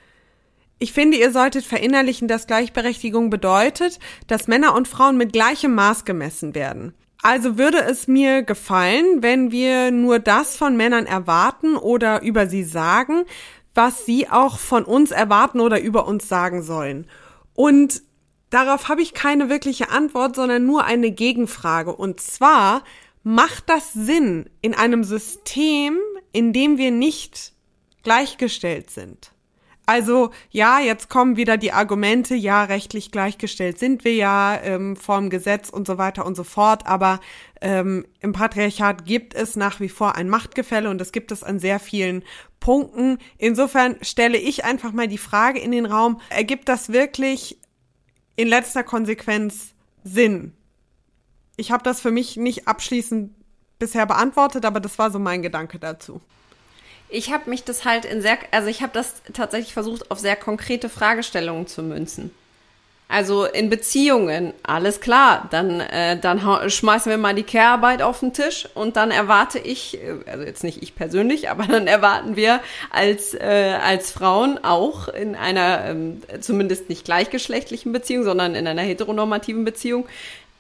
ich 0.79 0.93
finde, 0.93 1.17
ihr 1.17 1.31
solltet 1.31 1.65
verinnerlichen, 1.65 2.29
dass 2.29 2.47
Gleichberechtigung 2.47 3.31
bedeutet, 3.31 3.99
dass 4.27 4.49
Männer 4.49 4.75
und 4.75 4.89
Frauen 4.89 5.17
mit 5.17 5.33
gleichem 5.33 5.75
Maß 5.75 6.05
gemessen 6.05 6.55
werden. 6.55 6.95
Also 7.23 7.57
würde 7.57 7.79
es 7.79 8.07
mir 8.07 8.43
gefallen, 8.43 9.23
wenn 9.23 9.51
wir 9.51 9.91
nur 9.91 10.19
das 10.19 10.57
von 10.57 10.77
Männern 10.77 11.07
erwarten 11.07 11.77
oder 11.77 12.21
über 12.21 12.47
sie 12.47 12.65
sagen, 12.65 13.25
was 13.75 14.05
sie 14.05 14.29
auch 14.29 14.59
von 14.59 14.85
uns 14.85 15.11
erwarten 15.11 15.61
oder 15.61 15.81
über 15.81 16.07
uns 16.07 16.29
sagen 16.29 16.63
sollen. 16.63 17.07
Und 17.55 18.03
Darauf 18.55 18.89
habe 18.89 19.03
ich 19.03 19.15
keine 19.15 19.49
wirkliche 19.49 19.91
Antwort, 19.91 20.37
sondern 20.37 20.65
nur 20.65 20.85
eine 20.85 21.11
Gegenfrage. 21.11 21.93
Und 21.93 22.21
zwar, 22.21 22.85
macht 23.25 23.69
das 23.69 23.93
Sinn 23.93 24.49
in 24.63 24.75
einem 24.75 25.03
System, 25.03 25.99
in 26.31 26.53
dem 26.53 26.79
wir 26.79 26.93
nicht 26.93 27.53
gleichgestellt 28.05 28.91
sind? 28.91 29.33
Also 29.87 30.31
ja, 30.51 30.79
jetzt 30.79 31.11
kommen 31.11 31.37
wieder 31.37 31.57
die 31.57 31.73
Argumente, 31.73 32.37
ja, 32.37 32.63
rechtlich 32.63 33.11
gleichgestellt 33.11 33.81
sind 33.81 34.05
wir 34.05 34.15
ja 34.15 34.57
ähm, 34.63 34.95
vorm 34.95 35.31
Gesetz 35.31 35.69
und 35.69 35.87
so 35.87 35.99
weiter 35.99 36.25
und 36.25 36.37
so 36.37 36.45
fort, 36.45 36.87
aber 36.87 37.19
ähm, 37.61 38.07
im 38.21 38.33
Patriarchat 38.33 39.05
gibt 39.05 39.35
es 39.35 39.57
nach 39.57 39.81
wie 39.81 39.89
vor 39.89 40.15
ein 40.15 40.29
Machtgefälle 40.29 40.89
und 40.91 40.99
das 40.99 41.11
gibt 41.11 41.33
es 41.33 41.43
an 41.43 41.59
sehr 41.59 41.81
vielen 41.81 42.23
Punkten. 42.61 43.19
Insofern 43.37 43.97
stelle 44.01 44.39
ich 44.39 44.65
einfach 44.65 44.93
mal 44.93 45.09
die 45.09 45.19
Frage 45.19 45.59
in 45.59 45.73
den 45.73 45.87
Raum, 45.87 46.21
ergibt 46.31 46.69
das 46.69 46.93
wirklich 46.93 47.59
in 48.37 48.49
letzter 48.49 48.83
Konsequenz 48.83 49.75
Sinn? 50.03 50.53
Ich 51.57 51.71
habe 51.71 51.83
das 51.83 52.01
für 52.01 52.11
mich 52.11 52.37
nicht 52.37 52.67
abschließend 52.67 53.33
bisher 53.79 54.07
beantwortet, 54.07 54.65
aber 54.65 54.81
das 54.81 54.99
war 54.99 55.11
so 55.11 55.19
mein 55.19 55.43
Gedanke 55.43 55.79
dazu. 55.79 56.21
Ich 57.09 57.33
habe 57.33 57.51
mich 57.51 57.65
das 57.65 57.85
halt 57.85 58.05
in 58.05 58.23
sehr, 58.23 58.39
also 58.51 58.69
ich 58.69 58.83
habe 58.83 58.93
das 58.93 59.23
tatsächlich 59.33 59.73
versucht, 59.73 60.11
auf 60.11 60.19
sehr 60.19 60.37
konkrete 60.37 60.89
Fragestellungen 60.89 61.67
zu 61.67 61.83
münzen. 61.83 62.31
Also 63.07 63.45
in 63.45 63.69
Beziehungen, 63.69 64.55
alles 64.63 65.01
klar, 65.01 65.47
dann, 65.51 65.81
äh, 65.81 66.19
dann 66.19 66.41
schmeißen 66.69 67.11
wir 67.11 67.19
mal 67.19 67.35
die 67.35 67.43
Care-Arbeit 67.43 68.01
auf 68.01 68.21
den 68.21 68.33
Tisch 68.33 68.67
und 68.75 68.97
dann 68.97 69.11
erwarte 69.11 69.59
ich, 69.59 69.99
äh, 70.03 70.17
also 70.27 70.45
jetzt 70.45 70.65
nicht 70.65 70.83
ich 70.83 70.95
persönlich, 70.95 71.51
aber 71.51 71.65
dann 71.65 71.87
erwarten 71.87 72.35
wir 72.35 72.61
als, 72.91 73.35
äh, 73.35 73.79
als 73.83 74.11
Frauen 74.11 74.59
auch 74.65 75.09
in 75.09 75.37
einer 75.37 75.85
ähm, 75.85 76.23
zumindest 76.41 76.89
nicht 76.89 77.05
gleichgeschlechtlichen 77.05 77.93
Beziehung, 77.93 78.25
sondern 78.25 78.55
in 78.55 78.67
einer 78.67 78.83
heteronormativen 78.83 79.65
Beziehung, 79.65 80.07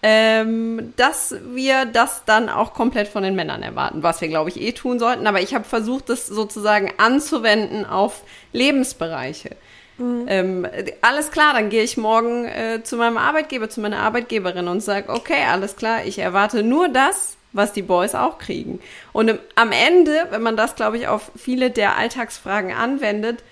ähm, 0.02 0.92
dass 0.96 1.34
wir 1.54 1.86
das 1.86 2.24
dann 2.26 2.50
auch 2.50 2.74
komplett 2.74 3.08
von 3.08 3.22
den 3.22 3.34
Männern 3.34 3.62
erwarten, 3.62 4.02
was 4.02 4.20
wir, 4.20 4.28
glaube 4.28 4.50
ich, 4.50 4.60
eh 4.60 4.72
tun 4.72 4.98
sollten. 4.98 5.26
Aber 5.26 5.40
ich 5.40 5.54
habe 5.54 5.64
versucht, 5.64 6.10
das 6.10 6.26
sozusagen 6.26 6.92
anzuwenden 6.98 7.86
auf 7.86 8.20
Lebensbereiche. 8.52 9.56
Mhm. 9.98 10.26
Ähm, 10.28 10.68
alles 11.02 11.30
klar, 11.30 11.54
dann 11.54 11.70
gehe 11.70 11.82
ich 11.82 11.96
morgen 11.96 12.46
äh, 12.46 12.82
zu 12.82 12.96
meinem 12.96 13.16
Arbeitgeber, 13.16 13.70
zu 13.70 13.80
meiner 13.80 14.00
Arbeitgeberin 14.00 14.68
und 14.68 14.80
sage, 14.80 15.08
okay, 15.08 15.44
alles 15.48 15.76
klar, 15.76 16.04
ich 16.04 16.18
erwarte 16.18 16.62
nur 16.62 16.88
das, 16.88 17.36
was 17.52 17.72
die 17.72 17.82
Boys 17.82 18.14
auch 18.14 18.38
kriegen. 18.38 18.80
Und 19.12 19.28
im, 19.28 19.38
am 19.54 19.72
Ende, 19.72 20.26
wenn 20.30 20.42
man 20.42 20.56
das, 20.56 20.74
glaube 20.74 20.98
ich, 20.98 21.06
auf 21.06 21.30
viele 21.36 21.70
der 21.70 21.96
Alltagsfragen 21.96 22.72
anwendet, 22.72 23.42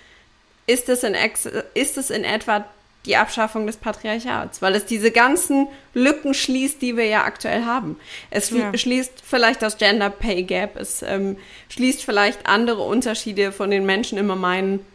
ist 0.67 0.89
es 0.89 1.03
in, 1.03 1.13
ex 1.13 1.47
ist 1.73 1.97
es 1.97 2.09
in 2.09 2.23
etwa 2.23 2.65
die 3.05 3.17
Abschaffung 3.17 3.67
des 3.67 3.77
Patriarchats, 3.77 4.61
weil 4.61 4.75
es 4.75 4.85
diese 4.85 5.11
ganzen 5.11 5.67
Lücken 5.93 6.33
schließt, 6.33 6.81
die 6.81 6.95
wir 6.95 7.05
ja 7.05 7.25
aktuell 7.25 7.65
haben. 7.65 7.97
Es 8.29 8.49
ja. 8.49 8.75
schließt 8.75 9.21
vielleicht 9.25 9.61
das 9.61 9.77
Gender 9.77 10.09
Pay 10.09 10.43
Gap, 10.43 10.77
es 10.77 11.01
ähm, 11.01 11.37
schließt 11.69 12.03
vielleicht 12.03 12.45
andere 12.45 12.83
Unterschiede, 12.83 13.51
von 13.51 13.71
den 13.71 13.85
Menschen 13.85 14.17
immer 14.17 14.37
meinen, 14.37 14.85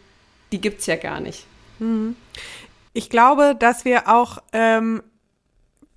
die 0.51 0.61
gibt's 0.61 0.85
ja 0.85 0.95
gar 0.95 1.19
nicht. 1.19 1.45
Mhm. 1.79 2.15
Ich 2.93 3.09
glaube, 3.09 3.55
dass 3.57 3.85
wir 3.85 4.07
auch, 4.07 4.39
ähm, 4.51 5.03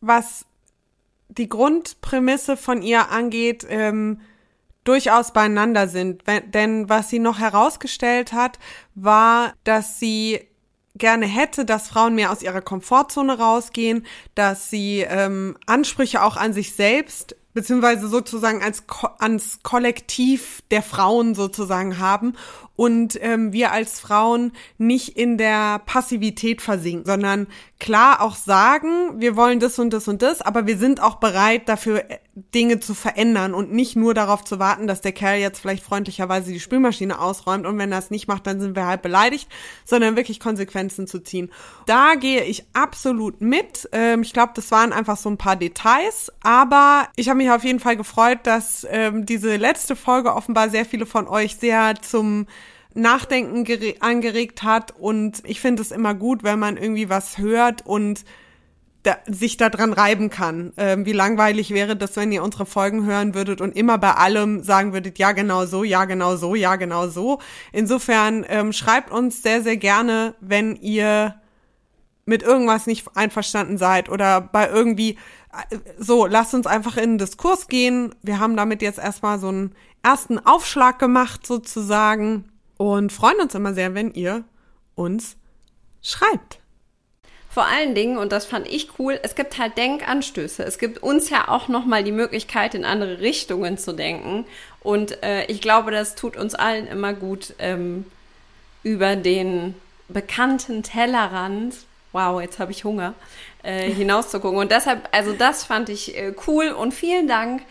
was 0.00 0.44
die 1.28 1.48
Grundprämisse 1.48 2.56
von 2.56 2.82
ihr 2.82 3.10
angeht, 3.10 3.66
ähm, 3.68 4.20
durchaus 4.84 5.32
beieinander 5.32 5.88
sind. 5.88 6.24
Denn 6.52 6.88
was 6.88 7.08
sie 7.08 7.18
noch 7.18 7.38
herausgestellt 7.38 8.32
hat, 8.32 8.58
war, 8.94 9.54
dass 9.64 9.98
sie 9.98 10.40
gerne 10.94 11.26
hätte, 11.26 11.64
dass 11.64 11.88
Frauen 11.88 12.14
mehr 12.14 12.30
aus 12.30 12.42
ihrer 12.42 12.60
Komfortzone 12.60 13.38
rausgehen, 13.38 14.04
dass 14.34 14.68
sie 14.68 15.00
ähm, 15.08 15.56
Ansprüche 15.66 16.22
auch 16.22 16.36
an 16.36 16.52
sich 16.52 16.74
selbst 16.74 17.36
beziehungsweise 17.54 18.08
sozusagen 18.08 18.62
als 18.62 18.84
ans 19.18 19.60
Kollektiv 19.62 20.62
der 20.70 20.82
Frauen 20.82 21.34
sozusagen 21.34 21.98
haben 21.98 22.34
und 22.76 23.18
ähm, 23.22 23.52
wir 23.52 23.72
als 23.72 24.00
Frauen 24.00 24.52
nicht 24.78 25.16
in 25.16 25.36
der 25.36 25.80
Passivität 25.80 26.62
versinken, 26.62 27.04
sondern 27.04 27.46
klar 27.78 28.22
auch 28.22 28.36
sagen, 28.36 29.20
wir 29.20 29.36
wollen 29.36 29.60
das 29.60 29.78
und 29.78 29.92
das 29.92 30.08
und 30.08 30.22
das, 30.22 30.40
aber 30.40 30.66
wir 30.66 30.78
sind 30.78 31.02
auch 31.02 31.16
bereit 31.16 31.68
dafür 31.68 32.10
äh, 32.10 32.18
Dinge 32.54 32.80
zu 32.80 32.94
verändern 32.94 33.52
und 33.52 33.72
nicht 33.72 33.94
nur 33.94 34.14
darauf 34.14 34.42
zu 34.42 34.58
warten, 34.58 34.86
dass 34.86 35.02
der 35.02 35.12
Kerl 35.12 35.38
jetzt 35.38 35.60
vielleicht 35.60 35.84
freundlicherweise 35.84 36.50
die 36.50 36.60
Spülmaschine 36.60 37.20
ausräumt 37.20 37.66
und 37.66 37.76
wenn 37.78 37.92
er 37.92 37.98
es 37.98 38.10
nicht 38.10 38.26
macht, 38.26 38.46
dann 38.46 38.58
sind 38.58 38.74
wir 38.74 38.86
halt 38.86 39.02
beleidigt, 39.02 39.48
sondern 39.84 40.16
wirklich 40.16 40.40
Konsequenzen 40.40 41.06
zu 41.06 41.22
ziehen. 41.22 41.50
Da 41.86 42.14
gehe 42.14 42.44
ich 42.44 42.64
absolut 42.72 43.42
mit. 43.42 43.88
Ähm, 43.92 44.22
ich 44.22 44.32
glaube, 44.32 44.52
das 44.54 44.70
waren 44.70 44.92
einfach 44.94 45.18
so 45.18 45.28
ein 45.28 45.36
paar 45.36 45.56
Details, 45.56 46.32
aber 46.42 47.08
ich 47.16 47.28
habe 47.28 47.38
mich 47.38 47.50
auf 47.50 47.64
jeden 47.64 47.80
Fall 47.80 47.96
gefreut, 47.96 48.38
dass 48.44 48.86
ähm, 48.88 49.26
diese 49.26 49.56
letzte 49.56 49.94
Folge 49.94 50.34
offenbar 50.34 50.70
sehr 50.70 50.86
viele 50.86 51.04
von 51.04 51.28
euch 51.28 51.56
sehr 51.56 51.96
zum 52.00 52.46
Nachdenken 52.94 53.66
angeregt 54.00 54.62
hat 54.62 54.94
und 54.98 55.42
ich 55.44 55.60
finde 55.60 55.82
es 55.82 55.90
immer 55.90 56.14
gut, 56.14 56.42
wenn 56.42 56.58
man 56.58 56.76
irgendwie 56.76 57.08
was 57.08 57.38
hört 57.38 57.86
und 57.86 58.24
da, 59.02 59.18
sich 59.26 59.56
daran 59.56 59.92
reiben 59.92 60.30
kann. 60.30 60.72
Ähm, 60.76 61.04
wie 61.06 61.12
langweilig 61.12 61.70
wäre 61.70 61.96
das, 61.96 62.16
wenn 62.16 62.30
ihr 62.32 62.42
unsere 62.42 62.66
Folgen 62.66 63.04
hören 63.04 63.34
würdet 63.34 63.60
und 63.60 63.76
immer 63.76 63.98
bei 63.98 64.12
allem 64.12 64.62
sagen 64.62 64.92
würdet, 64.92 65.18
ja 65.18 65.32
genau 65.32 65.66
so, 65.66 65.82
ja 65.84 66.04
genau 66.04 66.36
so, 66.36 66.54
ja 66.54 66.76
genau 66.76 67.08
so. 67.08 67.40
Insofern 67.72 68.44
ähm, 68.48 68.72
schreibt 68.72 69.10
uns 69.10 69.42
sehr, 69.42 69.62
sehr 69.62 69.76
gerne, 69.76 70.34
wenn 70.40 70.76
ihr 70.76 71.34
mit 72.24 72.42
irgendwas 72.42 72.86
nicht 72.86 73.04
einverstanden 73.16 73.78
seid 73.78 74.08
oder 74.08 74.40
bei 74.40 74.68
irgendwie 74.68 75.18
äh, 75.70 75.78
so, 75.98 76.26
lasst 76.26 76.54
uns 76.54 76.66
einfach 76.66 76.96
in 76.96 77.12
den 77.12 77.18
Diskurs 77.18 77.66
gehen. 77.66 78.14
Wir 78.22 78.38
haben 78.38 78.56
damit 78.56 78.82
jetzt 78.82 79.00
erstmal 79.00 79.40
so 79.40 79.48
einen 79.48 79.74
ersten 80.04 80.38
Aufschlag 80.38 81.00
gemacht 81.00 81.44
sozusagen 81.44 82.51
und 82.82 83.12
freuen 83.12 83.40
uns 83.40 83.54
immer 83.54 83.74
sehr, 83.74 83.94
wenn 83.94 84.10
ihr 84.10 84.42
uns 84.96 85.36
schreibt. 86.02 86.58
Vor 87.48 87.64
allen 87.64 87.94
Dingen, 87.94 88.18
und 88.18 88.32
das 88.32 88.44
fand 88.44 88.66
ich 88.66 88.98
cool, 88.98 89.20
es 89.22 89.36
gibt 89.36 89.56
halt 89.56 89.76
Denkanstöße. 89.76 90.64
Es 90.64 90.78
gibt 90.78 91.00
uns 91.00 91.30
ja 91.30 91.46
auch 91.46 91.68
nochmal 91.68 92.02
die 92.02 92.10
Möglichkeit, 92.10 92.74
in 92.74 92.84
andere 92.84 93.20
Richtungen 93.20 93.78
zu 93.78 93.92
denken. 93.92 94.46
Und 94.80 95.22
äh, 95.22 95.44
ich 95.44 95.60
glaube, 95.60 95.92
das 95.92 96.16
tut 96.16 96.36
uns 96.36 96.56
allen 96.56 96.88
immer 96.88 97.12
gut, 97.12 97.54
ähm, 97.60 98.04
über 98.82 99.14
den 99.14 99.76
bekannten 100.08 100.82
Tellerrand, 100.82 101.76
wow, 102.10 102.40
jetzt 102.40 102.58
habe 102.58 102.72
ich 102.72 102.82
Hunger, 102.82 103.14
äh, 103.62 103.90
hinauszugucken. 103.92 104.58
Und 104.58 104.72
deshalb, 104.72 105.08
also 105.12 105.34
das 105.34 105.62
fand 105.62 105.88
ich 105.88 106.16
äh, 106.16 106.34
cool 106.48 106.70
und 106.70 106.92
vielen 106.92 107.28
Dank 107.28 107.62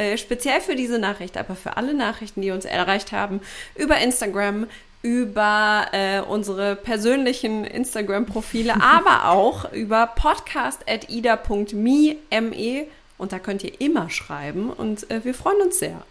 äh, 0.00 0.16
speziell 0.16 0.62
für 0.62 0.76
diese 0.76 0.98
Nachricht, 0.98 1.36
aber 1.36 1.54
für 1.54 1.76
alle 1.76 1.92
Nachrichten, 1.92 2.40
die 2.40 2.52
uns 2.52 2.64
erreicht 2.64 3.12
haben, 3.12 3.42
über 3.76 3.98
Instagram, 3.98 4.66
über 5.02 5.88
äh, 5.92 6.20
unsere 6.20 6.74
persönlichen 6.74 7.66
Instagram-Profile, 7.66 8.76
aber 8.82 9.28
auch 9.28 9.70
über 9.72 10.06
podcast.ida.me 10.06 12.16
me, 12.30 12.86
und 13.18 13.32
da 13.32 13.38
könnt 13.38 13.62
ihr 13.62 13.78
immer 13.78 14.08
schreiben 14.08 14.70
und 14.70 15.10
äh, 15.10 15.22
wir 15.22 15.34
freuen 15.34 15.60
uns 15.60 15.78
sehr. 15.78 16.02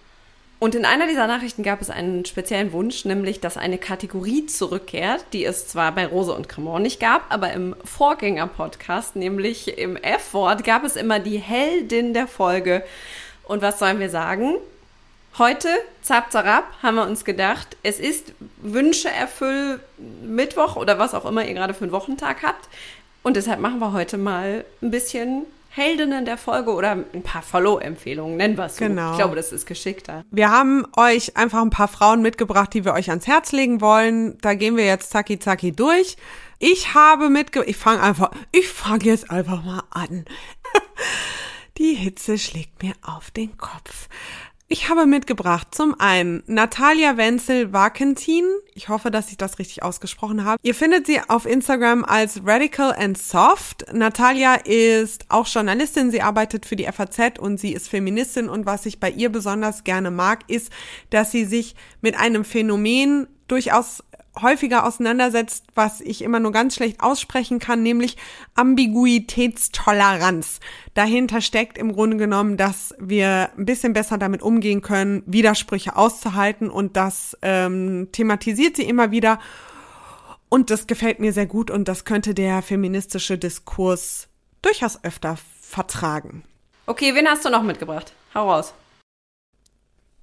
Und 0.59 0.75
in 0.75 0.85
einer 0.85 1.07
dieser 1.07 1.25
Nachrichten 1.25 1.63
gab 1.63 1.81
es 1.81 1.89
einen 1.89 2.25
speziellen 2.25 2.73
Wunsch, 2.73 3.05
nämlich, 3.05 3.39
dass 3.39 3.57
eine 3.57 3.79
Kategorie 3.79 4.45
zurückkehrt, 4.45 5.25
die 5.33 5.45
es 5.45 5.67
zwar 5.67 5.93
bei 5.93 6.05
Rose 6.05 6.33
und 6.33 6.47
Cremant 6.47 6.83
nicht 6.83 6.99
gab, 6.99 7.33
aber 7.33 7.53
im 7.53 7.75
Vorgänger-Podcast, 7.85 9.15
nämlich 9.15 9.79
im 9.79 9.95
F-Wort, 9.95 10.63
gab 10.63 10.83
es 10.83 10.95
immer 10.95 11.19
die 11.19 11.39
Heldin 11.39 12.13
der 12.13 12.27
Folge. 12.27 12.83
Und 13.49 13.63
was 13.63 13.79
sollen 13.79 13.99
wir 13.99 14.11
sagen? 14.11 14.57
Heute, 15.39 15.69
zap 16.03 16.31
zarab, 16.31 16.65
haben 16.83 16.95
wir 16.95 17.07
uns 17.07 17.25
gedacht, 17.25 17.77
es 17.81 17.99
ist 17.99 18.33
Wünsche 18.57 19.09
erfüll 19.09 19.79
Mittwoch 20.21 20.75
oder 20.75 20.99
was 20.99 21.15
auch 21.15 21.25
immer 21.25 21.43
ihr 21.43 21.55
gerade 21.55 21.73
für 21.73 21.85
einen 21.85 21.91
Wochentag 21.91 22.43
habt. 22.43 22.69
Und 23.23 23.37
deshalb 23.37 23.59
machen 23.59 23.79
wir 23.79 23.91
heute 23.91 24.19
mal 24.19 24.65
ein 24.83 24.91
bisschen 24.91 25.47
Heldinnen 25.71 26.25
der 26.25 26.37
Folge 26.37 26.71
oder 26.71 26.91
ein 26.91 27.23
paar 27.23 27.41
Follow-Empfehlungen, 27.41 28.37
nennen 28.37 28.55
wir 28.55 28.65
es 28.65 28.77
so. 28.77 28.85
Genau. 28.85 29.13
Ich 29.13 29.17
glaube, 29.17 29.35
das 29.35 29.51
ist 29.51 29.65
geschickter. 29.65 30.25
Wir 30.29 30.51
haben 30.51 30.85
euch 30.95 31.35
einfach 31.35 31.63
ein 31.63 31.71
paar 31.71 31.87
Frauen 31.87 32.21
mitgebracht, 32.21 32.71
die 32.75 32.85
wir 32.85 32.93
euch 32.93 33.09
ans 33.09 33.25
Herz 33.25 33.51
legen 33.51 33.81
wollen. 33.81 34.37
Da 34.41 34.53
gehen 34.53 34.77
wir 34.77 34.85
jetzt 34.85 35.09
zacki 35.09 35.39
zacki 35.39 35.71
durch. 35.71 36.17
Ich 36.59 36.93
habe 36.93 37.29
mitge... 37.29 37.63
Ich 37.63 37.77
fange 37.77 38.03
einfach... 38.03 38.29
Ich 38.51 38.67
fange 38.67 39.05
jetzt 39.05 39.31
einfach 39.31 39.63
mal 39.63 39.81
an. 39.89 40.25
Die 41.79 41.93
Hitze 41.93 42.37
schlägt 42.37 42.83
mir 42.83 42.93
auf 43.01 43.31
den 43.31 43.57
Kopf. 43.57 44.09
Ich 44.67 44.89
habe 44.89 45.05
mitgebracht 45.05 45.69
zum 45.71 45.97
einen 45.97 46.43
Natalia 46.45 47.15
Wenzel-Wakentin. 47.15 48.43
Ich 48.75 48.89
hoffe, 48.89 49.11
dass 49.11 49.31
ich 49.31 49.37
das 49.37 49.59
richtig 49.59 49.81
ausgesprochen 49.81 50.43
habe. 50.43 50.59
Ihr 50.61 50.75
findet 50.75 51.07
sie 51.07 51.21
auf 51.27 51.45
Instagram 51.45 52.03
als 52.03 52.41
Radical 52.45 52.93
and 52.93 53.17
Soft. 53.17 53.85
Natalia 53.93 54.55
ist 54.55 55.25
auch 55.29 55.47
Journalistin. 55.47 56.11
Sie 56.11 56.21
arbeitet 56.21 56.65
für 56.65 56.75
die 56.75 56.83
FAZ 56.83 57.39
und 57.39 57.61
sie 57.61 57.71
ist 57.71 57.87
Feministin. 57.87 58.49
Und 58.49 58.65
was 58.65 58.85
ich 58.85 58.99
bei 58.99 59.09
ihr 59.09 59.29
besonders 59.29 59.85
gerne 59.85 60.11
mag, 60.11 60.41
ist, 60.47 60.73
dass 61.11 61.31
sie 61.31 61.45
sich 61.45 61.75
mit 62.01 62.19
einem 62.19 62.43
Phänomen 62.43 63.25
durchaus 63.47 64.03
häufiger 64.41 64.85
auseinandersetzt, 64.85 65.65
was 65.75 66.01
ich 66.01 66.21
immer 66.21 66.39
nur 66.39 66.51
ganz 66.51 66.75
schlecht 66.75 67.01
aussprechen 67.01 67.59
kann, 67.59 67.83
nämlich 67.83 68.17
Ambiguitätstoleranz. 68.55 70.59
Dahinter 70.93 71.41
steckt 71.41 71.77
im 71.77 71.93
Grunde 71.93 72.17
genommen, 72.17 72.57
dass 72.57 72.93
wir 72.99 73.49
ein 73.57 73.65
bisschen 73.65 73.93
besser 73.93 74.17
damit 74.17 74.41
umgehen 74.41 74.81
können, 74.81 75.23
Widersprüche 75.25 75.95
auszuhalten 75.95 76.69
und 76.69 76.97
das 76.97 77.37
ähm, 77.41 78.09
thematisiert 78.11 78.75
sie 78.75 78.83
immer 78.83 79.11
wieder. 79.11 79.39
Und 80.49 80.71
das 80.71 80.87
gefällt 80.87 81.19
mir 81.19 81.31
sehr 81.31 81.45
gut 81.45 81.69
und 81.69 81.87
das 81.87 82.05
könnte 82.05 82.33
der 82.33 82.61
feministische 82.61 83.37
Diskurs 83.37 84.27
durchaus 84.61 85.03
öfter 85.03 85.37
vertragen. 85.61 86.43
Okay, 86.87 87.13
wen 87.13 87.27
hast 87.27 87.45
du 87.45 87.49
noch 87.49 87.61
mitgebracht? 87.61 88.13
Hau 88.33 88.49
raus. 88.49 88.73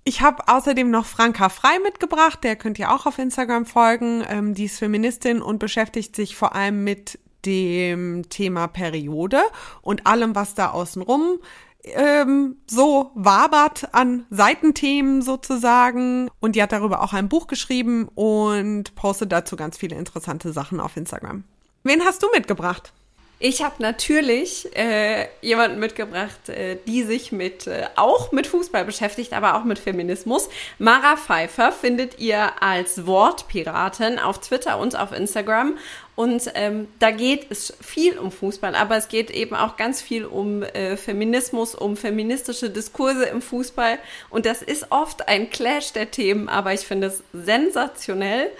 Ich 0.08 0.20
habe 0.20 0.46
außerdem 0.46 0.88
noch 0.88 1.04
Franka 1.04 1.48
Frei 1.48 1.80
mitgebracht, 1.82 2.44
der 2.44 2.54
könnt 2.54 2.78
ihr 2.78 2.92
auch 2.92 3.06
auf 3.06 3.18
Instagram 3.18 3.66
folgen. 3.66 4.24
Ähm, 4.28 4.54
die 4.54 4.66
ist 4.66 4.78
Feministin 4.78 5.42
und 5.42 5.58
beschäftigt 5.58 6.14
sich 6.14 6.36
vor 6.36 6.54
allem 6.54 6.84
mit 6.84 7.18
dem 7.44 8.28
Thema 8.28 8.68
Periode 8.68 9.40
und 9.82 10.06
allem, 10.06 10.36
was 10.36 10.54
da 10.54 10.70
außenrum 10.70 11.40
ähm, 11.82 12.58
so 12.68 13.10
wabert 13.16 13.92
an 13.94 14.26
Seitenthemen 14.30 15.22
sozusagen. 15.22 16.30
Und 16.38 16.54
die 16.54 16.62
hat 16.62 16.70
darüber 16.70 17.02
auch 17.02 17.12
ein 17.12 17.28
Buch 17.28 17.48
geschrieben 17.48 18.06
und 18.14 18.94
postet 18.94 19.32
dazu 19.32 19.56
ganz 19.56 19.76
viele 19.76 19.96
interessante 19.96 20.52
Sachen 20.52 20.78
auf 20.78 20.96
Instagram. 20.96 21.42
Wen 21.82 22.04
hast 22.04 22.22
du 22.22 22.28
mitgebracht? 22.32 22.92
Ich 23.38 23.62
habe 23.62 23.74
natürlich 23.80 24.74
äh, 24.74 25.28
jemanden 25.42 25.78
mitgebracht, 25.78 26.48
äh, 26.48 26.78
die 26.86 27.02
sich 27.02 27.32
mit 27.32 27.66
äh, 27.66 27.86
auch 27.94 28.32
mit 28.32 28.46
Fußball 28.46 28.86
beschäftigt, 28.86 29.34
aber 29.34 29.56
auch 29.56 29.64
mit 29.64 29.78
Feminismus. 29.78 30.48
Mara 30.78 31.18
Pfeiffer 31.18 31.70
findet 31.70 32.18
ihr 32.18 32.62
als 32.62 33.06
Wortpiratin 33.06 34.18
auf 34.18 34.40
Twitter 34.40 34.78
und 34.78 34.96
auf 34.98 35.12
Instagram. 35.12 35.76
Und 36.14 36.50
ähm, 36.54 36.88
da 36.98 37.10
geht 37.10 37.50
es 37.50 37.74
viel 37.78 38.18
um 38.18 38.32
Fußball, 38.32 38.74
aber 38.74 38.96
es 38.96 39.08
geht 39.08 39.30
eben 39.30 39.54
auch 39.54 39.76
ganz 39.76 40.00
viel 40.00 40.24
um 40.24 40.62
äh, 40.62 40.96
Feminismus, 40.96 41.74
um 41.74 41.98
feministische 41.98 42.70
Diskurse 42.70 43.26
im 43.26 43.42
Fußball. 43.42 43.98
Und 44.30 44.46
das 44.46 44.62
ist 44.62 44.86
oft 44.88 45.28
ein 45.28 45.50
Clash 45.50 45.92
der 45.92 46.10
Themen, 46.10 46.48
aber 46.48 46.72
ich 46.72 46.80
finde 46.80 47.08
es 47.08 47.22
sensationell. 47.34 48.50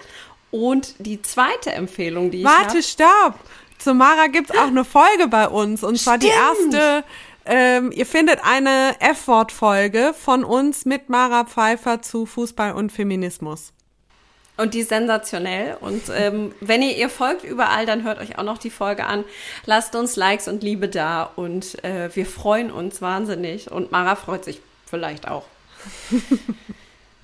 Und 0.51 0.93
die 0.99 1.19
zweite 1.23 1.71
Empfehlung, 1.71 2.29
die 2.29 2.41
ich 2.41 2.45
Warte, 2.45 2.77
hab, 2.77 2.83
stopp! 2.83 3.39
Zu 3.79 3.93
Mara 3.93 4.27
gibt's 4.27 4.51
auch 4.51 4.67
eine 4.67 4.85
Folge 4.85 5.27
bei 5.29 5.47
uns. 5.47 5.83
Und 5.83 5.97
zwar 5.97 6.17
die 6.17 6.27
erste. 6.27 7.03
Ähm, 7.45 7.93
ihr 7.93 8.05
findet 8.05 8.41
eine 8.43 8.95
F-Wort-Folge 8.99 10.13
von 10.13 10.43
uns 10.43 10.85
mit 10.85 11.07
Mara 11.09 11.45
Pfeiffer 11.45 12.01
zu 12.01 12.25
Fußball 12.25 12.73
und 12.73 12.91
Feminismus. 12.91 13.71
Und 14.57 14.73
die 14.73 14.79
ist 14.79 14.89
sensationell. 14.89 15.77
Und 15.79 16.03
ähm, 16.13 16.53
wenn 16.59 16.81
ihr 16.81 16.97
ihr 16.97 17.09
folgt 17.09 17.43
überall, 17.43 17.85
dann 17.85 18.03
hört 18.03 18.19
euch 18.19 18.37
auch 18.37 18.43
noch 18.43 18.57
die 18.57 18.71
Folge 18.71 19.05
an. 19.05 19.23
Lasst 19.65 19.95
uns 19.95 20.15
Likes 20.15 20.47
und 20.47 20.63
Liebe 20.63 20.89
da. 20.89 21.23
Und 21.23 21.81
äh, 21.83 22.13
wir 22.13 22.25
freuen 22.25 22.71
uns 22.71 23.01
wahnsinnig. 23.01 23.71
Und 23.71 23.91
Mara 23.91 24.15
freut 24.15 24.43
sich 24.43 24.59
vielleicht 24.85 25.27
auch. 25.27 25.45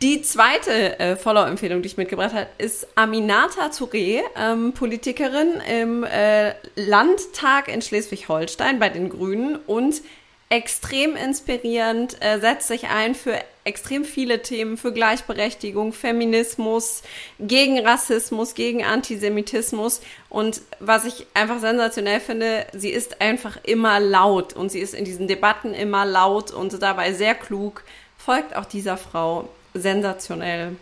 Die 0.04 0.22
zweite 0.22 1.00
äh, 1.00 1.16
Follow-Empfehlung, 1.16 1.82
die 1.82 1.88
ich 1.88 1.96
mitgebracht 1.96 2.34
habe, 2.34 2.48
ist 2.58 2.86
Aminata 2.96 3.68
Touré, 3.68 4.20
ähm, 4.38 4.74
Politikerin 4.74 5.62
im 5.62 6.04
äh, 6.04 6.56
Landtag 6.76 7.70
in 7.70 7.82
Schleswig-Holstein 7.82 8.80
bei 8.80 8.90
den 8.90 9.08
Grünen 9.08 9.56
und 9.56 10.02
extrem 10.50 11.16
inspirierend, 11.16 12.18
äh, 12.20 12.42
setzt 12.42 12.68
sich 12.68 12.90
ein 12.90 13.16
für 13.16 13.40
extrem 13.64 14.04
viele 14.04 14.42
Themen, 14.42 14.76
für 14.76 14.92
Gleichberechtigung, 14.92 15.94
Feminismus, 15.94 17.02
gegen 17.40 17.80
Rassismus, 17.80 18.56
gegen 18.56 18.84
Antisemitismus. 18.84 20.02
Und 20.28 20.64
was 20.82 21.06
ich 21.06 21.28
einfach 21.34 21.62
sensationell 21.62 22.20
finde, 22.20 22.66
sie 22.74 22.90
ist 22.90 23.22
einfach 23.22 23.58
immer 23.64 24.02
laut 24.02 24.52
und 24.52 24.70
sie 24.70 24.80
ist 24.80 24.96
in 24.96 25.06
diesen 25.06 25.30
Debatten 25.30 25.74
immer 25.74 26.04
laut 26.06 26.52
und 26.52 26.82
dabei 26.82 27.14
sehr 27.14 27.36
klug. 27.36 27.86
Folgt 28.18 28.54
auch 28.54 28.66
dieser 28.66 28.98
Frau 28.98 29.48
sensationell. 29.74 30.76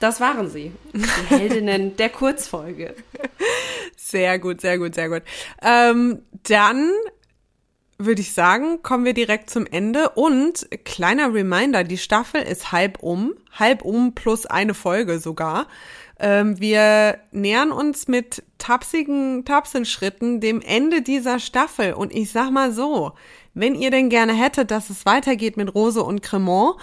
Das 0.00 0.20
waren 0.20 0.48
sie, 0.48 0.72
die 0.92 1.34
Heldinnen 1.34 1.96
der 1.98 2.08
Kurzfolge. 2.08 2.94
Sehr 3.96 4.38
gut, 4.38 4.60
sehr 4.60 4.78
gut, 4.78 4.94
sehr 4.94 5.08
gut. 5.08 5.22
Ähm, 5.60 6.22
dann 6.44 6.92
würde 7.98 8.20
ich 8.20 8.32
sagen, 8.32 8.80
kommen 8.82 9.04
wir 9.04 9.12
direkt 9.12 9.50
zum 9.50 9.66
Ende. 9.66 10.10
Und 10.10 10.68
kleiner 10.84 11.34
Reminder, 11.34 11.82
die 11.82 11.98
Staffel 11.98 12.40
ist 12.42 12.70
halb 12.70 13.02
um, 13.02 13.34
halb 13.52 13.82
um 13.82 14.14
plus 14.14 14.46
eine 14.46 14.74
Folge 14.74 15.18
sogar. 15.18 15.66
Ähm, 16.20 16.60
wir 16.60 17.18
nähern 17.32 17.72
uns 17.72 18.06
mit 18.06 18.44
tapsigen 18.58 19.44
Tapsenschritten 19.44 20.40
dem 20.40 20.60
Ende 20.60 21.02
dieser 21.02 21.40
Staffel. 21.40 21.92
Und 21.92 22.14
ich 22.14 22.30
sag 22.30 22.50
mal 22.50 22.72
so, 22.72 23.12
wenn 23.54 23.74
ihr 23.74 23.90
denn 23.90 24.08
gerne 24.10 24.32
hättet, 24.32 24.70
dass 24.70 24.90
es 24.90 25.04
weitergeht 25.04 25.56
mit 25.56 25.74
Rose 25.74 26.02
und 26.02 26.22
Cremant, 26.22 26.76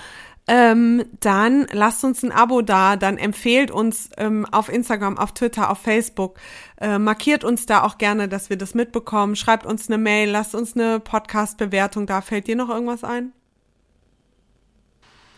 ähm, 0.47 1.05
dann 1.19 1.67
lasst 1.71 2.03
uns 2.03 2.21
ein 2.23 2.31
Abo 2.31 2.61
da, 2.61 2.97
dann 2.97 3.17
empfehlt 3.17 3.71
uns 3.71 4.09
ähm, 4.17 4.45
auf 4.51 4.69
Instagram, 4.69 5.17
auf 5.17 5.33
Twitter, 5.33 5.71
auf 5.71 5.79
Facebook, 5.79 6.37
äh, 6.79 6.99
markiert 6.99 7.43
uns 7.43 7.65
da 7.65 7.83
auch 7.83 7.97
gerne, 7.97 8.27
dass 8.27 8.49
wir 8.49 8.57
das 8.57 8.75
mitbekommen, 8.75 9.35
schreibt 9.35 9.65
uns 9.65 9.87
eine 9.87 9.97
Mail, 9.97 10.29
lasst 10.29 10.53
uns 10.53 10.75
eine 10.75 10.99
Podcast-Bewertung 10.99 12.05
da. 12.05 12.21
Fällt 12.21 12.47
dir 12.47 12.55
noch 12.55 12.69
irgendwas 12.69 13.03
ein? 13.03 13.31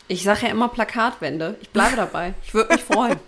Ich 0.10 0.24
sage 0.24 0.46
ja 0.46 0.50
immer 0.50 0.70
Plakatwände. 0.70 1.58
Ich 1.62 1.70
bleibe 1.70 1.96
dabei. 1.96 2.34
Ich 2.44 2.54
würde 2.54 2.74
mich 2.74 2.84
freuen. 2.84 3.20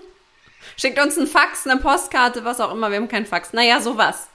Schickt 0.76 1.00
uns 1.00 1.16
einen 1.16 1.26
Fax, 1.26 1.66
eine 1.66 1.80
Postkarte, 1.80 2.44
was 2.44 2.60
auch 2.60 2.72
immer. 2.72 2.90
Wir 2.90 2.98
haben 2.98 3.08
keinen 3.08 3.26
Fax. 3.26 3.52
Naja, 3.52 3.80
sowas. 3.80 4.28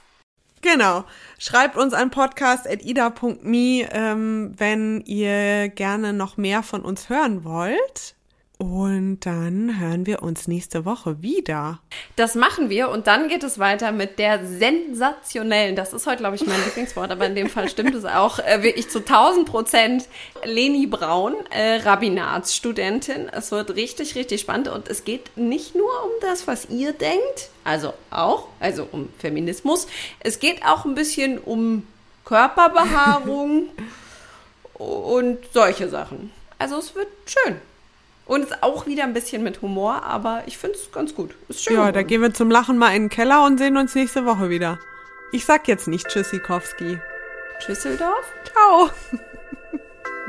Genau. 0.60 1.04
Schreibt 1.38 1.76
uns 1.76 1.94
an 1.94 2.10
podcast.ida.me, 2.10 3.88
ähm, 3.92 4.52
wenn 4.56 5.00
ihr 5.02 5.68
gerne 5.68 6.12
noch 6.12 6.36
mehr 6.36 6.62
von 6.62 6.82
uns 6.82 7.08
hören 7.08 7.44
wollt. 7.44 8.14
Und 8.60 9.20
dann 9.20 9.78
hören 9.78 10.04
wir 10.04 10.20
uns 10.20 10.48
nächste 10.48 10.84
Woche 10.84 11.22
wieder. 11.22 11.78
Das 12.16 12.34
machen 12.34 12.70
wir 12.70 12.90
und 12.90 13.06
dann 13.06 13.28
geht 13.28 13.44
es 13.44 13.60
weiter 13.60 13.92
mit 13.92 14.18
der 14.18 14.44
sensationellen, 14.44 15.76
das 15.76 15.92
ist 15.92 16.08
heute, 16.08 16.16
glaube 16.16 16.34
ich, 16.34 16.44
mein 16.44 16.60
Lieblingswort, 16.64 17.12
aber 17.12 17.26
in 17.26 17.36
dem 17.36 17.48
Fall 17.48 17.68
stimmt 17.68 17.94
es 17.94 18.04
auch, 18.04 18.40
äh, 18.40 18.64
wirklich 18.64 18.88
zu 18.90 18.98
1000 18.98 19.48
Prozent, 19.48 20.08
Leni 20.42 20.88
Braun, 20.88 21.36
äh, 21.50 21.76
Rabbinatsstudentin. 21.76 23.28
Es 23.28 23.52
wird 23.52 23.76
richtig, 23.76 24.16
richtig 24.16 24.40
spannend 24.40 24.66
und 24.66 24.88
es 24.88 25.04
geht 25.04 25.36
nicht 25.36 25.76
nur 25.76 25.90
um 26.02 26.10
das, 26.22 26.48
was 26.48 26.68
ihr 26.68 26.92
denkt, 26.92 27.50
also 27.62 27.94
auch, 28.10 28.48
also 28.58 28.88
um 28.90 29.08
Feminismus. 29.20 29.86
Es 30.18 30.40
geht 30.40 30.64
auch 30.66 30.84
ein 30.84 30.96
bisschen 30.96 31.38
um 31.38 31.86
Körperbehaarung 32.24 33.68
und 34.74 35.38
solche 35.52 35.88
Sachen. 35.88 36.32
Also 36.58 36.78
es 36.78 36.96
wird 36.96 37.06
schön. 37.24 37.60
Und 38.28 38.42
ist 38.42 38.62
auch 38.62 38.86
wieder 38.86 39.04
ein 39.04 39.14
bisschen 39.14 39.42
mit 39.42 39.62
Humor, 39.62 40.02
aber 40.04 40.42
ich 40.46 40.58
finde 40.58 40.76
es 40.76 40.92
ganz 40.92 41.14
gut. 41.14 41.34
Ist 41.48 41.64
schön. 41.64 41.76
Ja, 41.76 41.90
da 41.90 42.02
gehen 42.02 42.20
wir 42.20 42.32
zum 42.32 42.50
Lachen 42.50 42.78
mal 42.78 42.94
in 42.94 43.04
den 43.04 43.08
Keller 43.08 43.44
und 43.44 43.58
sehen 43.58 43.76
uns 43.76 43.94
nächste 43.94 44.26
Woche 44.26 44.50
wieder. 44.50 44.78
Ich 45.32 45.44
sag 45.44 45.66
jetzt 45.66 45.88
nicht 45.88 46.06
Tschüssikowski. 46.08 46.98
Tschüsseldorf? 47.58 48.32
Ciao. 48.52 48.90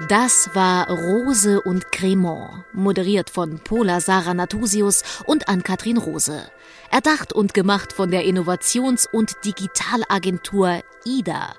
Das 0.07 0.49
war 0.53 0.89
Rose 0.89 1.61
und 1.61 1.91
Cremant, 1.91 2.63
moderiert 2.71 3.29
von 3.29 3.59
Pola 3.59 3.99
Sarah 3.99 4.33
Natusius 4.33 5.03
und 5.25 5.49
Ann-Kathrin 5.49 5.97
Rose. 5.97 6.49
Erdacht 6.89 7.33
und 7.33 7.53
gemacht 7.53 7.91
von 7.91 8.09
der 8.09 8.23
Innovations- 8.23 9.07
und 9.11 9.35
Digitalagentur 9.43 10.79
IDA. 11.05 11.53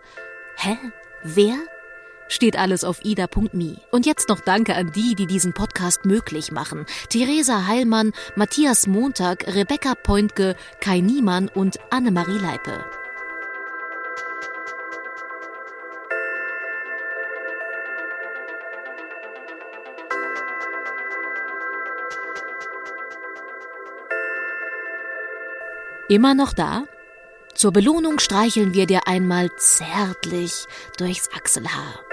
Hä? 0.57 0.79
Wer? 1.23 1.57
Steht 2.31 2.59
alles 2.59 2.85
auf 2.85 3.05
ida.me. 3.05 3.77
Und 3.91 4.07
jetzt 4.07 4.31
noch 4.31 4.41
Danke 4.41 4.75
an 4.75 4.93
die, 4.93 5.15
die 5.15 5.27
diesen 5.27 5.53
Podcast 5.53 6.07
möglich 6.07 6.51
machen. 6.53 6.87
Theresa 7.11 7.67
Heilmann, 7.67 8.13
Matthias 8.37 8.87
Montag, 8.87 9.47
Rebecca 9.55 9.95
Pointke, 9.95 10.57
Kai 10.81 11.01
Niemann 11.01 11.49
und 11.49 11.79
Annemarie 11.91 12.39
Leipe. 12.39 12.85
Immer 26.09 26.35
noch 26.35 26.53
da? 26.53 26.87
Zur 27.55 27.73
Belohnung 27.73 28.19
streicheln 28.19 28.75
wir 28.75 28.87
dir 28.87 29.07
einmal 29.07 29.49
zärtlich 29.59 30.67
durchs 30.97 31.29
Achselhaar. 31.33 32.10